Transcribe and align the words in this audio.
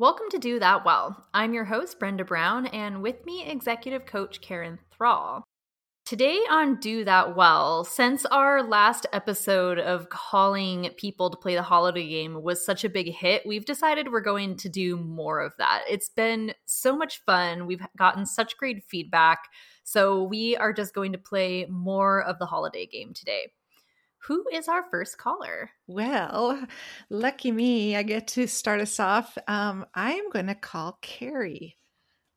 Welcome 0.00 0.30
to 0.30 0.38
Do 0.38 0.58
That 0.58 0.82
Well. 0.86 1.26
I'm 1.34 1.52
your 1.52 1.66
host, 1.66 1.98
Brenda 1.98 2.24
Brown, 2.24 2.68
and 2.68 3.02
with 3.02 3.26
me, 3.26 3.44
executive 3.44 4.06
coach 4.06 4.40
Karen 4.40 4.78
Thrall. 4.90 5.44
Today 6.06 6.38
on 6.50 6.76
Do 6.76 7.04
That 7.04 7.36
Well, 7.36 7.84
since 7.84 8.24
our 8.24 8.62
last 8.62 9.04
episode 9.12 9.78
of 9.78 10.08
calling 10.08 10.88
people 10.96 11.28
to 11.28 11.36
play 11.36 11.54
the 11.54 11.62
holiday 11.62 12.08
game 12.08 12.42
was 12.42 12.64
such 12.64 12.82
a 12.82 12.88
big 12.88 13.12
hit, 13.12 13.42
we've 13.44 13.66
decided 13.66 14.10
we're 14.10 14.22
going 14.22 14.56
to 14.56 14.70
do 14.70 14.96
more 14.96 15.42
of 15.42 15.52
that. 15.58 15.82
It's 15.86 16.08
been 16.08 16.54
so 16.64 16.96
much 16.96 17.22
fun. 17.26 17.66
We've 17.66 17.86
gotten 17.98 18.24
such 18.24 18.56
great 18.56 18.82
feedback. 18.88 19.48
So 19.84 20.22
we 20.22 20.56
are 20.56 20.72
just 20.72 20.94
going 20.94 21.12
to 21.12 21.18
play 21.18 21.66
more 21.68 22.22
of 22.22 22.38
the 22.38 22.46
holiday 22.46 22.86
game 22.86 23.12
today. 23.12 23.48
Who 24.26 24.44
is 24.52 24.68
our 24.68 24.84
first 24.90 25.16
caller? 25.16 25.70
Well, 25.86 26.66
lucky 27.08 27.52
me, 27.52 27.96
I 27.96 28.02
get 28.02 28.28
to 28.28 28.46
start 28.46 28.80
us 28.80 29.00
off. 29.00 29.38
Um, 29.48 29.86
I 29.94 30.12
am 30.12 30.30
going 30.30 30.48
to 30.48 30.54
call 30.54 30.98
Carrie. 31.00 31.78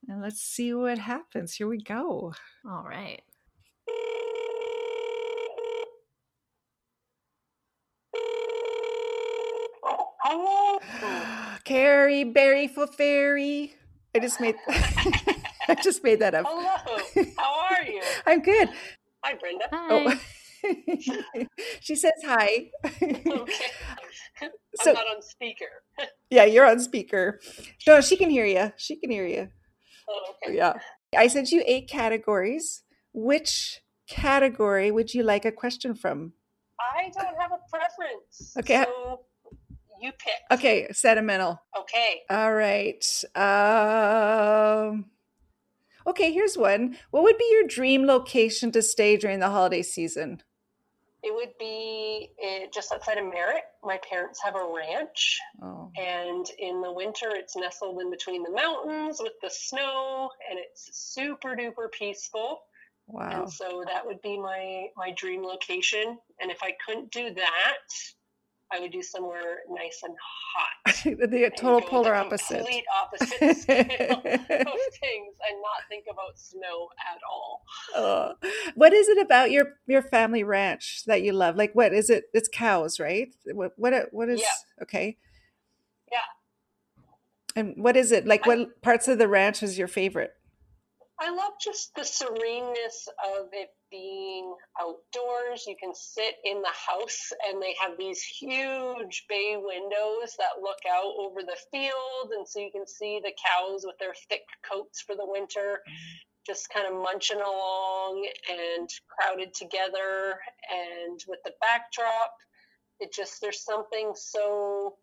And 0.07 0.21
let's 0.21 0.41
see 0.41 0.73
what 0.73 0.97
happens. 0.97 1.53
Here 1.53 1.67
we 1.67 1.81
go. 1.81 2.33
All 2.65 2.83
right. 2.83 3.21
Hello. 10.25 10.79
Carrie, 11.65 12.23
Berry 12.23 12.67
for 12.67 12.87
Fairy. 12.87 13.75
I 14.15 14.19
just 14.19 14.39
made 14.39 14.55
I 14.67 15.75
just 15.81 16.03
made 16.03 16.19
that 16.19 16.33
up. 16.33 16.45
Hello. 16.47 17.25
How 17.37 17.67
are 17.69 17.83
you? 17.83 18.01
I'm 18.25 18.41
good. 18.41 18.69
Hi, 19.23 19.35
Brenda. 19.35 19.65
Hi. 19.71 19.87
Oh. 19.89 20.19
she 21.81 21.95
says 21.95 22.13
hi. 22.23 22.69
Okay. 22.85 23.23
I'm 24.41 24.93
not 24.93 25.05
on 25.15 25.21
speaker. 25.21 25.65
yeah, 26.29 26.45
you're 26.45 26.65
on 26.65 26.79
speaker. 26.79 27.39
No, 27.87 28.01
she 28.01 28.17
can 28.17 28.29
hear 28.29 28.45
you. 28.45 28.71
She 28.77 28.95
can 28.95 29.11
hear 29.11 29.25
you. 29.25 29.49
Oh, 30.09 30.33
okay. 30.43 30.55
Yeah. 30.57 30.73
I 31.17 31.27
sent 31.27 31.51
you 31.51 31.63
eight 31.65 31.87
categories. 31.87 32.83
Which 33.13 33.81
category 34.07 34.91
would 34.91 35.13
you 35.13 35.23
like 35.23 35.45
a 35.45 35.51
question 35.51 35.95
from? 35.95 36.33
I 36.79 37.11
don't 37.13 37.39
have 37.39 37.51
a 37.51 37.59
preference. 37.69 38.55
Okay. 38.57 38.83
So 38.85 39.21
you 40.01 40.11
pick. 40.11 40.33
Okay, 40.51 40.87
sentimental. 40.91 41.61
Okay. 41.79 42.21
All 42.29 42.53
right. 42.53 43.05
Um 43.35 45.05
Okay, 46.05 46.33
here's 46.33 46.57
one. 46.57 46.97
What 47.11 47.23
would 47.23 47.37
be 47.37 47.49
your 47.51 47.65
dream 47.65 48.05
location 48.05 48.71
to 48.73 48.81
stay 48.81 49.15
during 49.15 49.39
the 49.39 49.49
holiday 49.49 49.81
season? 49.81 50.43
It 51.23 51.33
would 51.33 51.53
be 51.57 52.29
uh, 52.45 52.67
just 52.73 52.91
outside 52.91 53.17
of 53.17 53.25
Merritt. 53.25 53.63
My 53.83 53.97
parents 54.09 54.41
have 54.43 54.55
a 54.55 54.73
ranch, 54.75 55.39
Oh. 55.61 55.89
and 55.97 56.45
in 56.59 56.81
the 56.81 56.91
winter, 56.91 57.29
it's 57.33 57.55
nestled 57.55 58.01
in 58.01 58.09
between 58.11 58.43
the 58.43 58.51
mountains 58.51 59.19
with 59.21 59.33
the 59.41 59.49
snow, 59.49 60.29
and 60.49 60.59
it's 60.59 60.89
super 60.91 61.55
duper 61.55 61.89
peaceful. 61.91 62.59
Wow. 63.07 63.43
And 63.43 63.51
so 63.51 63.83
that 63.87 64.05
would 64.05 64.21
be 64.21 64.37
my 64.37 64.87
my 64.97 65.11
dream 65.11 65.43
location. 65.43 66.17
And 66.41 66.51
if 66.51 66.61
I 66.61 66.73
couldn't 66.85 67.11
do 67.11 67.33
that, 67.33 67.77
I 68.73 68.79
would 68.79 68.91
do 68.91 69.01
somewhere 69.03 69.59
nice 69.69 70.01
and 70.03 70.15
hot. 70.55 70.95
the 71.29 71.51
total 71.55 71.81
polar 71.81 72.11
the 72.11 72.17
opposite. 72.17 72.57
Complete 72.57 72.85
opposite 73.01 73.41
of 73.41 74.23
things, 74.23 75.35
and 75.49 75.61
not 75.61 75.83
think 75.89 76.05
about 76.11 76.37
snow 76.37 76.89
at 77.13 77.19
all. 77.29 77.63
Oh. 77.95 78.33
What 78.75 78.93
is 78.93 79.07
it 79.09 79.19
about 79.19 79.51
your 79.51 79.73
your 79.85 80.01
family 80.01 80.43
ranch 80.43 81.03
that 81.05 81.21
you 81.21 81.33
love? 81.33 81.55
Like 81.55 81.73
what 81.73 81.93
is 81.93 82.09
it? 82.09 82.25
It's 82.33 82.49
cows, 82.51 82.99
right? 82.99 83.27
What 83.53 83.73
what 83.77 83.93
what 84.11 84.29
is 84.29 84.41
Yeah. 84.41 84.83
okay? 84.83 85.17
Yeah. 86.11 86.17
And 87.55 87.75
what 87.77 87.95
is 87.95 88.11
it? 88.11 88.25
Like 88.25 88.45
I- 88.45 88.49
what 88.49 88.81
parts 88.81 89.07
of 89.07 89.19
the 89.19 89.27
ranch 89.27 89.61
is 89.61 89.77
your 89.77 89.87
favorite? 89.87 90.31
I 91.19 91.29
love 91.29 91.53
just 91.61 91.93
the 91.95 92.03
sereneness 92.03 93.07
of 93.37 93.47
it 93.53 93.69
being 93.93 94.55
outdoors. 94.81 95.65
You 95.67 95.75
can 95.79 95.93
sit 95.93 96.35
in 96.43 96.61
the 96.63 96.73
house, 96.73 97.31
and 97.47 97.61
they 97.61 97.75
have 97.79 97.91
these 97.97 98.23
huge 98.23 99.25
bay 99.29 99.55
windows 99.55 100.35
that 100.39 100.61
look 100.61 100.79
out 100.91 101.13
over 101.19 101.41
the 101.41 101.57
field, 101.71 102.33
and 102.35 102.47
so 102.47 102.59
you 102.59 102.71
can 102.71 102.87
see 102.87 103.21
the 103.23 103.31
cows 103.31 103.85
with 103.85 103.97
their 103.99 104.15
thick 104.29 104.41
coats 104.69 105.01
for 105.01 105.15
the 105.15 105.25
winter, 105.25 105.79
just 106.47 106.69
kind 106.71 106.87
of 106.87 107.01
munching 107.01 107.39
along 107.39 108.27
and 108.49 108.89
crowded 109.07 109.53
together. 109.53 110.39
And 110.71 111.23
with 111.27 111.39
the 111.45 111.53
backdrop, 111.61 112.33
it 112.99 113.13
just 113.13 113.41
there's 113.41 113.63
something 113.63 114.13
so 114.15 114.95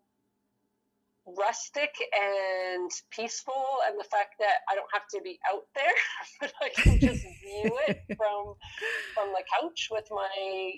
rustic 1.25 1.93
and 2.17 2.89
peaceful 3.11 3.79
and 3.87 3.99
the 3.99 4.09
fact 4.09 4.35
that 4.39 4.65
I 4.69 4.75
don't 4.75 4.89
have 4.91 5.05
to 5.13 5.21
be 5.21 5.37
out 5.53 5.69
there 5.75 5.97
but 6.41 6.51
I 6.61 6.69
can 6.73 6.99
just 6.99 7.21
view 7.21 7.77
it 7.87 8.01
from 8.17 8.57
from 9.13 9.29
the 9.29 9.45
couch 9.53 9.89
with 9.91 10.09
my 10.09 10.33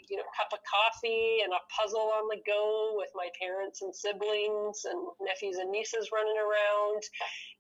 you 0.09 0.17
know 0.17 0.27
cup 0.35 0.51
of 0.51 0.59
coffee 0.67 1.39
and 1.43 1.53
a 1.53 1.63
puzzle 1.71 2.11
on 2.11 2.27
the 2.27 2.43
go 2.45 2.93
with 2.99 3.09
my 3.15 3.29
parents 3.39 3.81
and 3.81 3.95
siblings 3.95 4.83
and 4.83 4.99
nephews 5.23 5.57
and 5.57 5.71
nieces 5.71 6.11
running 6.11 6.35
around 6.35 7.01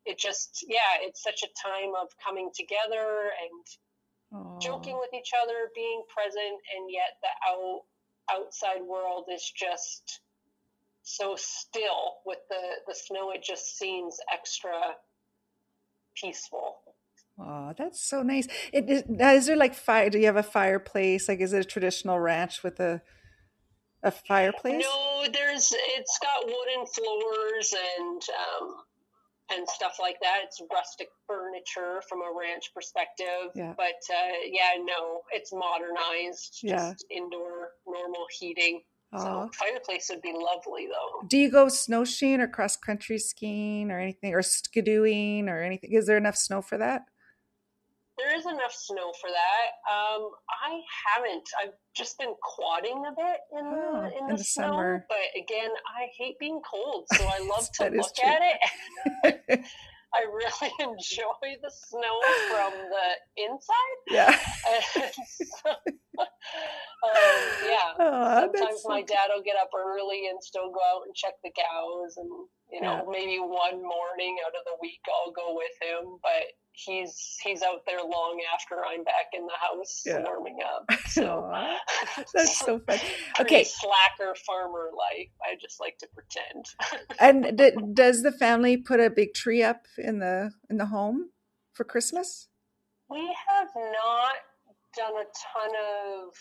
it 0.05 0.19
just 0.19 0.65
yeah 0.67 0.99
it's 0.99 1.23
such 1.23 1.43
a 1.43 1.55
time 1.63 1.95
of 1.95 2.07
coming 2.19 2.51
together 2.53 3.31
and 3.31 3.63
Oh. 4.33 4.57
joking 4.59 4.97
with 4.97 5.13
each 5.13 5.29
other 5.43 5.69
being 5.75 6.01
present 6.09 6.57
and 6.75 6.89
yet 6.89 7.21
the 7.21 7.29
out 7.53 7.81
outside 8.31 8.81
world 8.81 9.25
is 9.31 9.51
just 9.55 10.21
so 11.03 11.35
still 11.37 12.15
with 12.25 12.39
the 12.49 12.61
the 12.87 12.95
snow 12.95 13.31
it 13.31 13.43
just 13.43 13.77
seems 13.77 14.17
extra 14.33 14.95
peaceful 16.15 16.77
Oh, 17.39 17.73
that's 17.75 17.99
so 17.99 18.21
nice. 18.21 18.47
It 18.71 18.87
is, 18.87 19.03
is 19.09 19.47
there 19.47 19.55
like 19.55 19.73
fire? 19.73 20.07
Do 20.11 20.19
you 20.19 20.27
have 20.27 20.35
a 20.37 20.43
fireplace? 20.43 21.27
Like, 21.27 21.41
is 21.41 21.51
it 21.51 21.61
a 21.61 21.63
traditional 21.63 22.19
ranch 22.19 22.61
with 22.63 22.79
a 22.79 23.01
a 24.03 24.11
fireplace? 24.11 24.83
no 24.85 25.23
there's 25.33 25.73
it's 25.97 26.19
got 26.21 26.45
wooden 26.45 26.85
floors 26.85 27.73
and 27.97 28.21
um 28.61 28.75
and 29.51 29.67
stuff 29.67 29.97
like 29.99 30.17
that 30.21 30.41
it's 30.43 30.61
rustic 30.71 31.07
furniture 31.25 32.01
from 32.07 32.19
a 32.19 32.31
ranch 32.39 32.71
perspective 32.75 33.51
Yeah. 33.55 33.73
but 33.77 34.01
uh 34.13 34.33
yeah 34.45 34.73
no 34.83 35.21
it's 35.31 35.51
modernized 35.53 36.59
just 36.61 36.63
Yeah. 36.63 36.93
indoor 37.17 37.69
normal 37.87 38.27
heating. 38.39 38.81
So 39.19 39.49
fireplace 39.53 40.09
would 40.09 40.21
be 40.21 40.33
lovely 40.33 40.87
though 40.87 41.27
Do 41.27 41.37
you 41.37 41.49
go 41.51 41.67
snowshoeing 41.69 42.41
or 42.41 42.47
cross 42.47 42.75
country 42.75 43.17
skiing 43.19 43.91
or 43.91 43.99
anything, 43.99 44.33
or 44.33 44.41
skidooing 44.41 45.47
or 45.47 45.61
anything? 45.61 45.91
Is 45.93 46.05
there 46.07 46.17
enough 46.17 46.35
snow 46.35 46.61
for 46.61 46.77
that? 46.77 47.03
There 48.17 48.35
is 48.37 48.45
enough 48.45 48.71
snow 48.73 49.11
for 49.19 49.29
that. 49.29 49.91
Um, 49.91 50.29
I 50.63 50.79
haven't. 51.07 51.43
I've 51.61 51.73
just 51.95 52.19
been 52.19 52.33
quadding 52.43 53.03
a 53.07 53.11
bit 53.11 53.37
in 53.57 53.69
the 53.71 53.75
Oh, 53.75 54.05
in 54.05 54.11
in 54.19 54.27
the, 54.27 54.37
the 54.37 54.43
snow. 54.43 54.67
summer. 54.67 55.05
But 55.09 55.17
again, 55.35 55.71
I 55.99 56.07
hate 56.17 56.37
being 56.39 56.61
cold, 56.69 57.05
so 57.11 57.25
I 57.25 57.39
love 57.55 57.67
to 57.79 57.89
look 57.89 58.11
at 58.23 58.41
it. 58.43 59.65
I 60.13 60.25
really 60.29 60.73
enjoy 60.79 61.57
the 61.61 61.71
snow 61.71 62.17
from 62.49 62.73
the 62.73 63.43
inside. 63.43 63.99
yeah. 64.09 64.37
So, 65.25 65.69
um, 66.19 66.27
yeah. 67.65 67.93
Oh, 67.99 68.49
Sometimes 68.53 68.81
my 68.85 69.01
dad 69.01 69.29
will 69.33 69.43
get 69.43 69.55
up 69.57 69.69
early 69.75 70.27
and 70.29 70.37
still 70.41 70.69
go 70.69 70.79
out 70.93 71.03
and 71.05 71.15
check 71.15 71.33
the 71.43 71.51
cows, 71.51 72.17
and 72.17 72.29
you 72.73 72.81
know 72.81 73.07
maybe 73.09 73.37
one 73.39 73.81
morning 73.81 74.37
out 74.45 74.53
of 74.59 74.65
the 74.65 74.77
week 74.81 74.99
I'll 75.07 75.31
go 75.31 75.55
with 75.55 75.71
him, 75.81 76.17
but 76.23 76.43
he's 76.73 77.37
he's 77.43 77.61
out 77.61 77.81
there 77.85 77.99
long 78.01 78.41
after 78.53 78.83
I'm 78.83 79.03
back 79.03 79.27
in 79.33 79.45
the 79.45 79.53
house 79.59 80.01
Yeah. 80.05 80.23
warming 80.23 80.57
up. 80.65 80.89
So 81.07 81.51
that's 82.33 82.57
so 82.57 82.79
fun. 82.79 82.97
Okay, 83.39 83.63
slacker 83.63 84.33
farmer 84.47 84.89
life. 84.97 85.29
I 85.43 85.55
just 85.61 85.79
like 85.79 85.97
to 85.99 86.07
pretend. 86.15 86.65
and 87.19 87.55
d- 87.57 87.77
does 87.93 88.23
the 88.23 88.31
family 88.31 88.77
put 88.77 88.99
a 88.99 89.11
big 89.11 89.35
tree 89.35 89.61
up 89.61 89.85
in 89.99 90.17
the 90.19 90.51
in 90.71 90.77
the 90.77 90.87
home 90.87 91.29
for 91.73 91.83
Christmas? 91.83 92.47
we 93.09 93.19
have 93.49 93.67
not 93.75 94.33
done 94.97 95.13
a 95.13 95.25
ton 95.25 95.71
of 96.25 96.33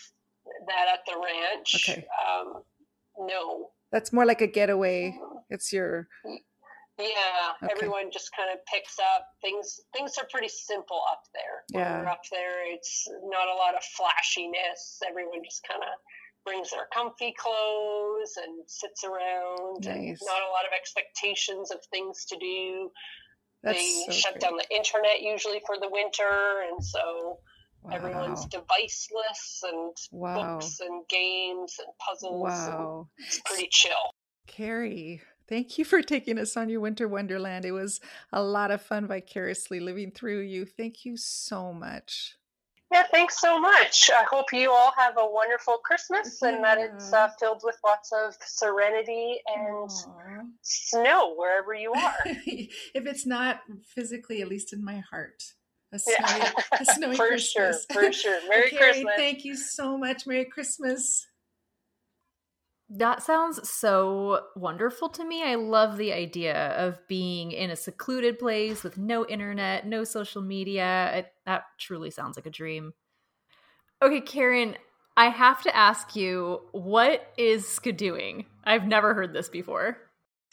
that 0.68 0.88
at 0.90 1.00
the 1.06 1.20
ranch. 1.20 1.88
Okay. 1.88 2.06
Um, 2.26 2.62
no. 3.18 3.70
That's 3.92 4.12
more 4.12 4.24
like 4.26 4.40
a 4.40 4.46
getaway. 4.46 5.14
Oh. 5.20 5.44
It's 5.50 5.72
your 5.72 6.08
Yeah, 6.98 7.52
Okay. 7.62 7.72
everyone 7.72 8.10
just 8.10 8.30
kind 8.36 8.50
of 8.52 8.64
picks 8.66 8.98
up 8.98 9.26
things. 9.40 9.80
Things 9.92 10.16
are 10.18 10.26
pretty 10.30 10.48
simple 10.48 11.00
up 11.10 11.22
there. 11.34 11.64
When 11.72 12.04
Yeah. 12.04 12.10
up 12.12 12.22
there, 12.30 12.64
it's 12.72 13.06
not 13.24 13.48
a 13.48 13.54
lot 13.54 13.74
of 13.74 13.82
flashiness. 13.84 15.00
Everyone 15.06 15.42
just 15.44 15.62
kind 15.66 15.82
of 15.82 15.88
brings 16.44 16.70
their 16.70 16.86
comfy 16.92 17.32
clothes 17.32 18.36
and 18.36 18.68
sits 18.68 19.04
around. 19.04 19.86
And 19.86 20.06
Nice. 20.08 20.22
not 20.22 20.42
a 20.42 20.48
lot 20.50 20.66
of 20.66 20.72
expectations 20.72 21.70
of 21.70 21.84
things 21.90 22.24
to 22.26 22.36
do. 22.38 22.92
that's 23.62 23.78
they 23.78 24.04
so 24.06 24.12
shut 24.12 24.32
great. 24.32 24.40
down 24.42 24.56
the 24.56 24.74
internet 24.74 25.22
usually 25.22 25.60
for 25.66 25.78
the 25.78 25.88
winter, 25.88 26.62
and 26.62 26.84
so 26.84 27.40
Wow. 27.82 27.92
everyone's 27.92 28.46
deviceless 28.46 29.62
and 29.64 29.96
Wow. 30.10 30.58
books 30.58 30.80
and 30.80 31.06
games 31.08 31.76
and 31.78 31.88
puzzles. 31.98 32.52
and 32.68 32.78
Wow. 32.78 33.08
it's 33.18 33.40
pretty 33.40 33.68
chill. 33.70 34.12
Carrie, 34.46 35.22
Thank 35.48 35.76
you 35.76 35.84
for 35.84 36.00
taking 36.00 36.38
us 36.38 36.56
on 36.56 36.70
your 36.70 36.80
winter 36.80 37.06
wonderland. 37.06 37.66
It 37.66 37.72
was 37.72 38.00
a 38.32 38.42
lot 38.42 38.70
of 38.70 38.80
fun 38.80 39.06
vicariously 39.06 39.80
living 39.80 40.10
through 40.10 40.40
you. 40.40 40.64
Thank 40.64 41.04
you 41.04 41.16
so 41.18 41.74
much. 41.74 42.36
Yeah, 42.90 43.04
thanks 43.10 43.40
so 43.40 43.58
much. 43.60 44.10
I 44.14 44.22
hope 44.30 44.46
you 44.52 44.70
all 44.70 44.92
have 44.96 45.18
a 45.18 45.26
wonderful 45.26 45.78
Christmas 45.84 46.40
and 46.42 46.62
that 46.64 46.78
it's 46.78 47.12
uh, 47.12 47.28
filled 47.40 47.60
with 47.64 47.76
lots 47.84 48.12
of 48.12 48.34
serenity 48.46 49.40
and 49.54 49.88
Aww. 49.90 50.46
snow 50.62 51.34
wherever 51.36 51.74
you 51.74 51.92
are. 51.92 52.14
if 52.24 53.06
it's 53.06 53.26
not 53.26 53.60
physically, 53.84 54.40
at 54.42 54.48
least 54.48 54.72
in 54.72 54.84
my 54.84 54.98
heart. 55.10 55.42
A 55.92 55.98
snowy, 55.98 56.16
yeah. 56.20 56.52
a 56.80 56.84
snowy 56.84 57.16
for 57.16 57.28
Christmas. 57.28 57.86
sure, 57.90 58.02
for 58.02 58.12
sure. 58.12 58.38
Merry 58.48 58.66
okay, 58.66 58.76
Christmas. 58.76 59.12
Thank 59.16 59.44
you 59.44 59.56
so 59.56 59.98
much. 59.98 60.26
Merry 60.26 60.46
Christmas. 60.46 61.26
That 62.88 63.22
sounds 63.22 63.68
so 63.68 64.44
wonderful 64.54 65.08
to 65.10 65.24
me. 65.24 65.42
I 65.42 65.54
love 65.54 65.96
the 65.96 66.12
idea 66.12 66.72
of 66.76 66.98
being 67.08 67.52
in 67.52 67.70
a 67.70 67.76
secluded 67.76 68.38
place 68.38 68.82
with 68.82 68.98
no 68.98 69.26
internet, 69.26 69.86
no 69.86 70.04
social 70.04 70.42
media. 70.42 71.10
It, 71.14 71.32
that 71.46 71.64
truly 71.78 72.10
sounds 72.10 72.36
like 72.36 72.46
a 72.46 72.50
dream. 72.50 72.92
Okay, 74.02 74.20
Karen, 74.20 74.76
I 75.16 75.28
have 75.28 75.62
to 75.62 75.74
ask 75.74 76.16
you, 76.16 76.60
what 76.72 77.32
is 77.38 77.64
skidooing? 77.64 78.46
I've 78.64 78.86
never 78.86 79.14
heard 79.14 79.32
this 79.32 79.48
before. 79.48 79.96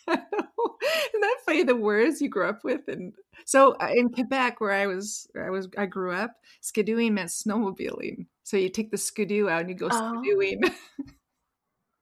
Isn't 1.09 1.21
that 1.21 1.37
funny? 1.45 1.63
The 1.63 1.75
words 1.75 2.21
you 2.21 2.29
grew 2.29 2.47
up 2.47 2.63
with, 2.63 2.87
and 2.87 3.13
so 3.45 3.75
uh, 3.81 3.89
in 3.93 4.09
Quebec, 4.09 4.61
where 4.61 4.71
I 4.71 4.87
was, 4.87 5.27
I 5.41 5.49
was, 5.49 5.67
I 5.77 5.85
grew 5.85 6.13
up. 6.13 6.31
Skidooing 6.63 7.13
meant 7.13 7.29
snowmobiling. 7.29 8.27
So 8.43 8.57
you 8.57 8.69
take 8.69 8.91
the 8.91 8.97
skidoo 8.97 9.49
out 9.49 9.61
and 9.61 9.69
you 9.69 9.75
go 9.75 9.89
oh. 9.91 10.23
skidooing. 10.23 10.71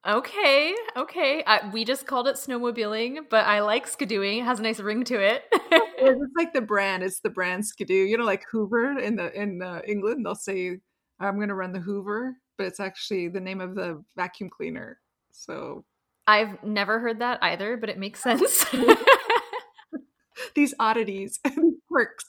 Okay, 0.07 0.74
okay. 0.95 1.44
I, 1.45 1.69
we 1.74 1.83
just 1.83 2.07
called 2.07 2.30
it 2.30 2.38
snowmobiling, 2.38 3.30
but 3.30 3.45
I 3.45 3.59
like 3.59 3.88
skidooing. 3.88 4.39
It 4.39 4.45
has 4.45 4.59
a 4.59 4.63
nice 4.63 4.80
ring 4.80 5.04
to 5.04 5.19
it. 5.19 5.44
it's 5.51 6.33
like 6.38 6.54
the 6.54 6.62
brand. 6.65 7.04
It's 7.04 7.19
the 7.19 7.30
brand 7.30 7.65
skidoo. 7.65 8.06
You 8.06 8.18
know, 8.18 8.24
like 8.24 8.45
Hoover 8.50 8.98
in 9.00 9.18
the 9.18 9.33
in 9.38 9.62
uh, 9.62 9.81
England, 9.86 10.25
they'll 10.25 10.36
say, 10.36 10.80
"I'm 11.19 11.36
going 11.36 11.50
to 11.50 11.56
run 11.56 11.74
the 11.74 11.81
Hoover," 11.81 12.38
but 12.57 12.68
it's 12.68 12.80
actually 12.80 13.27
the 13.27 13.42
name 13.42 13.59
of 13.59 13.75
the 13.75 14.01
vacuum 14.15 14.50
cleaner. 14.50 14.98
So 15.31 15.83
I've 16.27 16.62
never 16.63 17.00
heard 17.00 17.19
that 17.19 17.39
either, 17.41 17.77
but 17.77 17.89
it 17.89 17.97
makes 17.97 18.21
sense. 18.21 18.65
These 20.56 20.74
oddities, 20.79 21.39
these 21.56 21.74
quirks. 21.88 22.25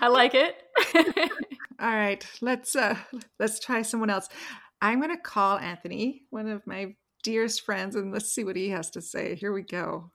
I 0.00 0.08
like 0.08 0.34
it. 0.34 0.56
All 1.80 1.90
right, 1.90 2.26
let's 2.40 2.74
uh 2.76 2.96
let's 3.38 3.58
try 3.60 3.82
someone 3.82 4.10
else. 4.10 4.28
I'm 4.82 5.00
going 5.00 5.14
to 5.14 5.22
call 5.22 5.58
Anthony, 5.58 6.22
one 6.30 6.48
of 6.48 6.66
my 6.66 6.94
dearest 7.22 7.62
friends, 7.62 7.96
and 7.96 8.12
let's 8.12 8.32
see 8.32 8.44
what 8.44 8.56
he 8.56 8.68
has 8.70 8.90
to 8.90 9.00
say. 9.00 9.34
Here 9.34 9.52
we 9.52 9.62
go. 9.62 10.10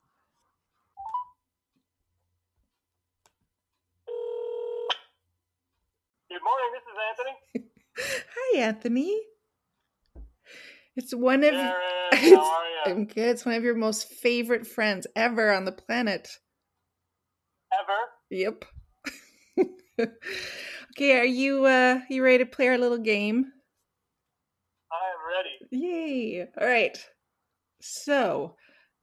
Good 6.29 6.41
morning. 6.43 6.71
This 6.73 6.83
is 6.83 6.97
Anthony. 7.09 7.71
Hi, 8.35 8.59
Anthony. 8.59 9.30
It's 10.95 11.13
one 11.13 11.43
of 11.43 11.51
Karen, 11.51 11.71
how 12.11 12.43
are 12.43 12.67
you? 12.67 12.93
I'm 12.93 13.05
good. 13.05 13.29
It's 13.29 13.45
one 13.45 13.55
of 13.55 13.63
your 13.63 13.75
most 13.75 14.09
favorite 14.09 14.67
friends 14.67 15.07
ever 15.15 15.51
on 15.51 15.65
the 15.65 15.71
planet. 15.71 16.27
Ever? 17.73 17.97
Yep. 18.29 18.65
okay, 20.91 21.19
are 21.19 21.25
you 21.25 21.65
uh 21.65 21.99
you 22.09 22.23
ready 22.23 22.39
to 22.39 22.45
play 22.45 22.67
our 22.67 22.77
little 22.77 22.97
game? 22.97 23.51
I 24.91 24.95
am 25.13 25.79
ready. 25.79 25.85
Yay. 25.85 26.47
All 26.59 26.67
right. 26.67 26.97
So, 27.81 28.55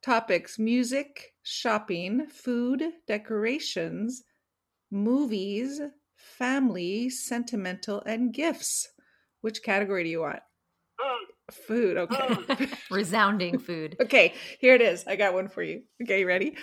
topics 0.03 0.59
music, 0.59 1.35
shopping, 1.43 2.27
food, 2.27 2.83
decorations, 3.07 4.23
movies, 4.91 5.81
family, 6.17 7.09
sentimental, 7.11 8.03
and 8.05 8.33
gifts. 8.33 8.89
Which 9.41 9.63
category 9.63 10.05
do 10.05 10.11
you 10.11 10.21
want? 10.21 10.41
Food. 11.51 11.97
Food, 11.97 11.97
okay. 11.97 12.35
Food. 12.35 12.79
Resounding 12.91 13.59
food. 13.59 13.97
okay, 14.01 14.35
here 14.61 14.75
it 14.75 14.83
is. 14.83 15.07
I 15.07 15.17
got 15.17 15.35
one 15.35 15.49
for 15.49 15.63
you. 15.63 15.83
Okay, 16.03 16.25
ready? 16.25 16.57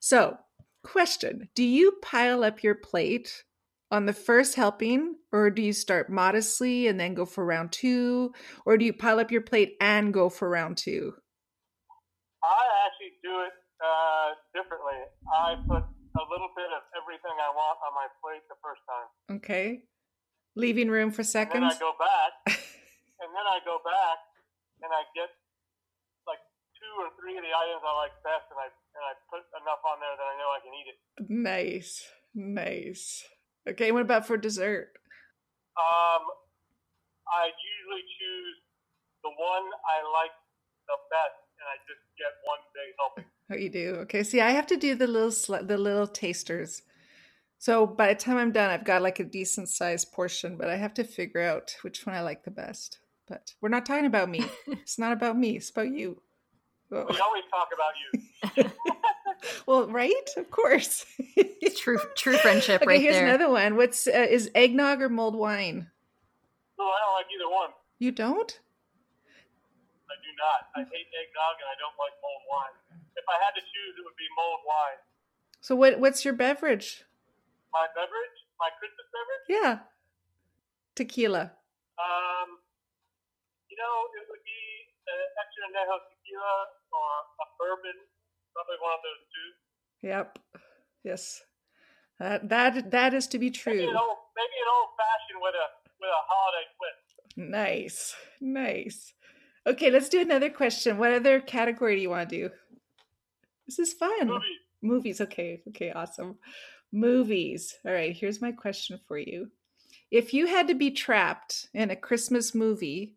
So, 0.00 0.36
question 0.84 1.48
Do 1.54 1.64
you 1.64 1.92
pile 2.02 2.44
up 2.44 2.62
your 2.62 2.74
plate 2.74 3.44
on 3.90 4.06
the 4.06 4.12
first 4.12 4.54
helping, 4.54 5.14
or 5.32 5.50
do 5.50 5.62
you 5.62 5.72
start 5.72 6.10
modestly 6.10 6.88
and 6.88 6.98
then 6.98 7.14
go 7.14 7.24
for 7.24 7.44
round 7.44 7.72
two, 7.72 8.32
or 8.64 8.76
do 8.76 8.84
you 8.84 8.92
pile 8.92 9.18
up 9.20 9.30
your 9.30 9.42
plate 9.42 9.76
and 9.80 10.12
go 10.12 10.28
for 10.28 10.48
round 10.48 10.76
two? 10.76 11.14
I 12.42 12.62
actually 12.86 13.14
do 13.22 13.40
it 13.46 13.52
uh, 13.82 14.28
differently. 14.54 15.00
I 15.32 15.54
put 15.66 15.82
a 15.82 16.24
little 16.30 16.50
bit 16.56 16.70
of 16.74 16.82
everything 17.00 17.34
I 17.40 17.50
want 17.54 17.78
on 17.86 17.92
my 17.94 18.08
plate 18.22 18.42
the 18.48 18.56
first 18.62 18.82
time. 18.88 19.36
Okay. 19.36 19.82
Leaving 20.56 20.88
room 20.88 21.10
for 21.10 21.22
seconds. 21.22 21.54
And 21.54 21.70
then 21.70 21.76
I 21.76 21.78
go 21.78 21.92
back, 21.98 22.58
and 23.22 23.28
then 23.32 23.46
I 23.46 23.60
go 23.64 23.80
back, 23.82 24.18
and 24.82 24.90
I 24.92 25.02
get 25.16 25.30
like 26.28 26.42
two 26.76 26.92
or 27.00 27.08
three 27.16 27.36
of 27.36 27.44
the 27.44 27.52
items 27.52 27.82
I 27.84 27.94
like 27.96 28.14
best, 28.22 28.46
and 28.52 28.60
I 28.60 28.68
and 28.68 29.04
I 29.04 29.12
put 29.28 29.44
enough 29.60 29.82
on 29.84 29.96
there 30.00 30.14
that 30.16 30.28
I 30.28 30.34
know 30.40 30.48
I 30.52 30.60
can 30.64 30.72
eat 30.72 30.88
it. 30.92 30.98
Nice, 31.28 32.04
nice. 32.34 33.24
Okay, 33.68 33.90
what 33.90 34.02
about 34.02 34.26
for 34.26 34.36
dessert? 34.36 34.94
Um, 35.76 36.22
I 37.28 37.50
usually 37.50 38.04
choose 38.16 38.56
the 39.22 39.30
one 39.30 39.66
I 39.84 39.98
like 40.14 40.34
the 40.86 40.98
best, 41.10 41.40
and 41.58 41.66
I 41.66 41.76
just 41.84 42.02
get 42.16 42.32
one 42.46 42.62
big 42.72 42.90
helping. 42.96 43.26
Oh, 43.50 43.56
you 43.56 43.70
do? 43.70 44.00
Okay. 44.06 44.22
See, 44.22 44.40
I 44.40 44.50
have 44.50 44.66
to 44.68 44.76
do 44.76 44.94
the 44.94 45.06
little 45.06 45.30
sl- 45.30 45.64
the 45.66 45.78
little 45.78 46.06
tasters. 46.06 46.82
So 47.58 47.86
by 47.86 48.08
the 48.08 48.20
time 48.20 48.36
I'm 48.36 48.52
done, 48.52 48.70
I've 48.70 48.84
got 48.84 49.02
like 49.02 49.18
a 49.18 49.24
decent 49.24 49.68
sized 49.68 50.12
portion, 50.12 50.56
but 50.56 50.68
I 50.68 50.76
have 50.76 50.94
to 50.94 51.04
figure 51.04 51.40
out 51.40 51.74
which 51.82 52.06
one 52.06 52.14
I 52.14 52.20
like 52.20 52.44
the 52.44 52.50
best. 52.50 52.98
But 53.28 53.54
we're 53.60 53.68
not 53.68 53.86
talking 53.86 54.06
about 54.06 54.28
me. 54.28 54.44
it's 54.66 54.98
not 54.98 55.12
about 55.12 55.36
me. 55.36 55.56
It's 55.56 55.70
about 55.70 55.90
you. 55.90 56.20
We 56.90 56.98
always 56.98 57.42
talk 57.50 57.68
about 57.74 57.94
you. 57.98 58.70
well, 59.66 59.88
right? 59.88 60.30
Of 60.36 60.50
course. 60.50 61.04
true, 61.76 61.98
true 62.14 62.36
friendship. 62.38 62.82
Okay, 62.82 62.86
right 62.86 63.00
here's 63.00 63.16
there. 63.16 63.26
another 63.26 63.50
one. 63.50 63.76
What's 63.76 64.06
uh, 64.06 64.26
is 64.30 64.50
eggnog 64.54 65.02
or 65.02 65.08
mulled 65.08 65.34
wine? 65.34 65.90
No, 66.78 66.84
I 66.84 66.98
don't 67.04 67.14
like 67.14 67.26
either 67.34 67.50
one. 67.50 67.70
You 67.98 68.12
don't? 68.12 68.60
I 70.06 70.14
do 70.22 70.30
not. 70.38 70.60
I 70.76 70.80
hate 70.86 71.08
eggnog 71.10 71.54
and 71.58 71.68
I 71.68 71.76
don't 71.82 71.96
like 71.98 72.14
mulled 72.22 72.46
wine. 72.46 73.02
If 73.16 73.24
I 73.28 73.34
had 73.42 73.58
to 73.58 73.62
choose, 73.62 73.94
it 73.98 74.04
would 74.04 74.16
be 74.16 74.28
mulled 74.36 74.60
wine. 74.66 75.00
So 75.60 75.74
what? 75.74 75.98
What's 75.98 76.24
your 76.24 76.34
beverage? 76.34 77.02
My 77.72 77.86
beverage, 77.94 78.38
my 78.60 78.70
Christmas 78.78 79.06
beverage. 79.10 79.46
Yeah. 79.50 79.78
Tequila. 80.94 81.52
Um, 81.98 82.58
you 83.76 83.84
know, 83.84 83.96
it 84.16 84.24
would 84.32 84.40
be 84.40 84.62
uh, 85.04 85.40
extra 85.44 85.68
añejo 85.68 86.00
tequila 86.08 86.56
or 86.96 87.08
a 87.44 87.46
bourbon 87.60 88.00
Probably 88.56 88.76
one 88.80 88.94
of 88.96 89.02
those 89.04 89.22
two. 89.28 90.08
Yep. 90.08 90.38
Yes. 91.04 91.42
That 92.18 92.48
that 92.48 92.90
that 92.90 93.12
is 93.12 93.26
to 93.28 93.38
be 93.38 93.50
true. 93.50 93.74
Maybe 93.74 93.84
an 93.84 93.96
old, 93.96 94.16
maybe 94.34 94.56
an 94.64 94.70
old 94.74 94.88
fashioned 94.96 95.42
with 95.42 95.54
a 95.54 95.66
with 96.00 96.08
a 96.08 96.22
holiday 96.24 96.66
twist. 96.72 97.52
Nice, 97.52 98.14
nice. 98.40 99.12
Okay, 99.66 99.90
let's 99.90 100.08
do 100.08 100.22
another 100.22 100.48
question. 100.48 100.96
What 100.96 101.12
other 101.12 101.38
category 101.40 101.96
do 101.96 102.00
you 102.00 102.08
want 102.08 102.30
to 102.30 102.36
do? 102.36 102.50
This 103.66 103.78
is 103.78 103.92
fun. 103.92 104.28
Movies. 104.28 104.42
Movies. 104.80 105.20
Okay. 105.20 105.60
Okay. 105.68 105.90
Awesome. 105.90 106.38
Movies. 106.92 107.74
All 107.84 107.92
right. 107.92 108.16
Here's 108.16 108.40
my 108.40 108.52
question 108.52 108.98
for 109.06 109.18
you. 109.18 109.50
If 110.10 110.32
you 110.32 110.46
had 110.46 110.68
to 110.68 110.74
be 110.74 110.92
trapped 110.92 111.68
in 111.74 111.90
a 111.90 111.96
Christmas 111.96 112.54
movie, 112.54 113.15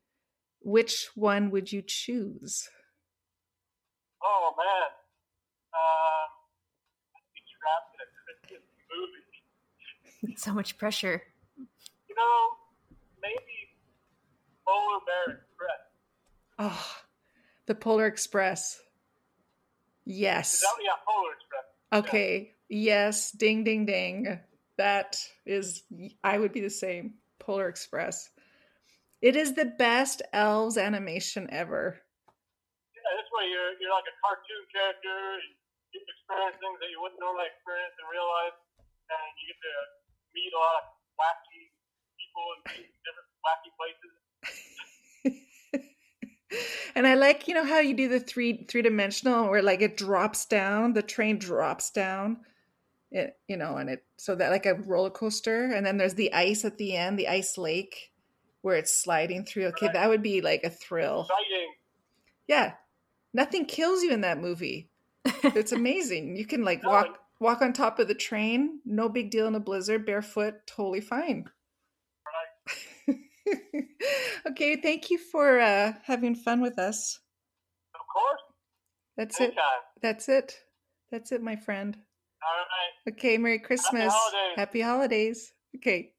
which 0.62 1.10
one 1.16 1.52
would 1.52 1.72
you 1.72 1.82
choose? 1.82 2.70
Oh 4.24 4.54
man, 4.58 4.90
um, 5.74 6.30
So 10.38 10.54
much 10.54 10.78
pressure. 10.78 11.22
You 12.08 12.16
know, 12.16 12.50
maybe 13.22 13.36
Polar 14.68 15.00
Bear 15.06 15.36
Express. 15.36 15.80
Oh, 16.60 16.96
the 17.66 17.76
Polar 17.76 18.06
Express. 18.06 18.80
Yes. 20.06 20.62
That, 20.62 20.84
yeah, 20.84 20.92
Polar 21.08 21.34
Express. 21.34 22.06
Okay. 22.06 22.56
Yeah. 22.70 22.96
Yes. 22.96 23.32
Ding, 23.32 23.64
ding, 23.64 23.86
ding. 23.86 24.40
That 24.78 25.18
is, 25.46 25.84
I 26.24 26.38
would 26.38 26.52
be 26.52 26.62
the 26.62 26.70
same. 26.70 27.16
Polar 27.40 27.68
Express. 27.68 28.30
It 29.22 29.36
is 29.36 29.54
the 29.54 29.66
best 29.66 30.22
elves 30.32 30.78
animation 30.78 31.52
ever. 31.52 32.00
Yeah, 32.96 33.12
this 33.20 33.28
way 33.36 33.52
you're 33.52 33.76
you're 33.84 33.92
like 33.92 34.08
a 34.08 34.16
cartoon 34.24 34.64
character. 34.72 35.44
You 35.92 36.00
experience 36.00 36.56
things 36.64 36.80
that 36.80 36.88
you 36.88 37.04
wouldn't 37.04 37.20
normally 37.20 37.52
experience 37.52 37.96
in 38.00 38.06
real 38.08 38.24
life, 38.24 38.56
and 38.80 39.32
you 39.44 39.52
get 39.52 39.60
to 39.60 39.76
meet 40.32 40.52
a 40.56 40.60
lot 40.60 40.76
of 40.80 40.86
wacky 41.20 41.68
people 42.16 42.46
and 42.56 42.62
different 43.04 43.30
wacky 43.44 43.72
places. 43.76 44.14
and 46.96 47.04
I 47.04 47.16
like, 47.16 47.48
you 47.50 47.56
know, 47.56 47.66
how 47.66 47.80
you 47.80 47.96
do 47.96 48.08
the 48.08 48.24
three 48.24 48.64
three 48.72 48.84
dimensional 48.84 49.50
where 49.50 49.62
like 49.62 49.82
it 49.82 49.98
drops 49.98 50.46
down, 50.46 50.94
the 50.94 51.04
train 51.04 51.40
drops 51.40 51.92
down. 51.92 52.40
It, 53.12 53.36
you 53.50 53.58
know, 53.58 53.76
and 53.76 53.90
it 53.90 54.06
so 54.18 54.36
that 54.36 54.52
like 54.52 54.66
a 54.66 54.76
roller 54.76 55.10
coaster, 55.10 55.66
and 55.66 55.86
then 55.86 55.98
there's 55.98 56.14
the 56.14 56.32
ice 56.32 56.64
at 56.64 56.78
the 56.78 56.96
end, 56.96 57.20
the 57.20 57.28
ice 57.28 57.58
lake, 57.58 58.14
where 58.62 58.76
it's 58.76 59.02
sliding 59.04 59.46
through. 59.46 59.68
Okay, 59.68 59.88
Right. 59.88 59.94
that 59.94 60.10
would 60.10 60.22
be 60.24 60.42
like 60.42 60.64
a 60.64 60.70
thrill. 60.70 61.22
Exciting. 61.22 61.74
Yeah, 62.48 62.74
nothing 63.34 63.66
kills 63.66 64.04
you 64.04 64.12
in 64.12 64.22
that 64.22 64.40
movie. 64.40 64.90
It's 65.44 65.72
amazing. 65.72 66.36
You 66.36 66.46
can 66.46 66.64
like 66.66 66.84
No, 66.84 66.90
walk 66.90 67.20
walk 67.40 67.62
on 67.62 67.72
top 67.74 68.00
of 68.00 68.08
the 68.08 68.16
train, 68.16 68.80
no 68.86 69.08
big 69.10 69.30
deal 69.32 69.48
in 69.48 69.56
a 69.56 69.60
blizzard, 69.60 70.06
barefoot, 70.06 70.56
totally 70.68 71.02
fine. 71.02 71.46
okay, 74.48 74.76
thank 74.76 75.10
you 75.10 75.18
for 75.18 75.60
uh, 75.60 75.94
having 76.04 76.36
fun 76.36 76.62
with 76.62 76.78
us. 76.78 77.20
Of 77.96 78.02
course. 78.14 78.42
That's 79.18 79.40
it. 79.42 79.54
That's 80.02 80.30
it. 80.30 80.58
That's 81.12 81.32
it, 81.32 81.42
my 81.42 81.56
friend. 81.56 81.96
All 81.96 82.50
right. 82.58 83.14
Okay, 83.14 83.38
Merry 83.38 83.60
Christmas. 83.60 84.14
holidays. 84.14 84.54
Happy 84.56 84.82
holidays. 84.82 85.54
Okay, 85.78 86.14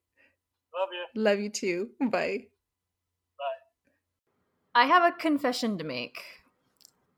Love 0.78 0.88
you. 0.92 1.20
love 1.22 1.38
you 1.40 1.50
too. 1.50 1.90
Bye. 2.00 2.46
Bye. 3.38 3.60
I 4.74 4.86
have 4.86 5.02
a 5.02 5.16
confession 5.16 5.78
to 5.78 5.84
make. 5.84 6.22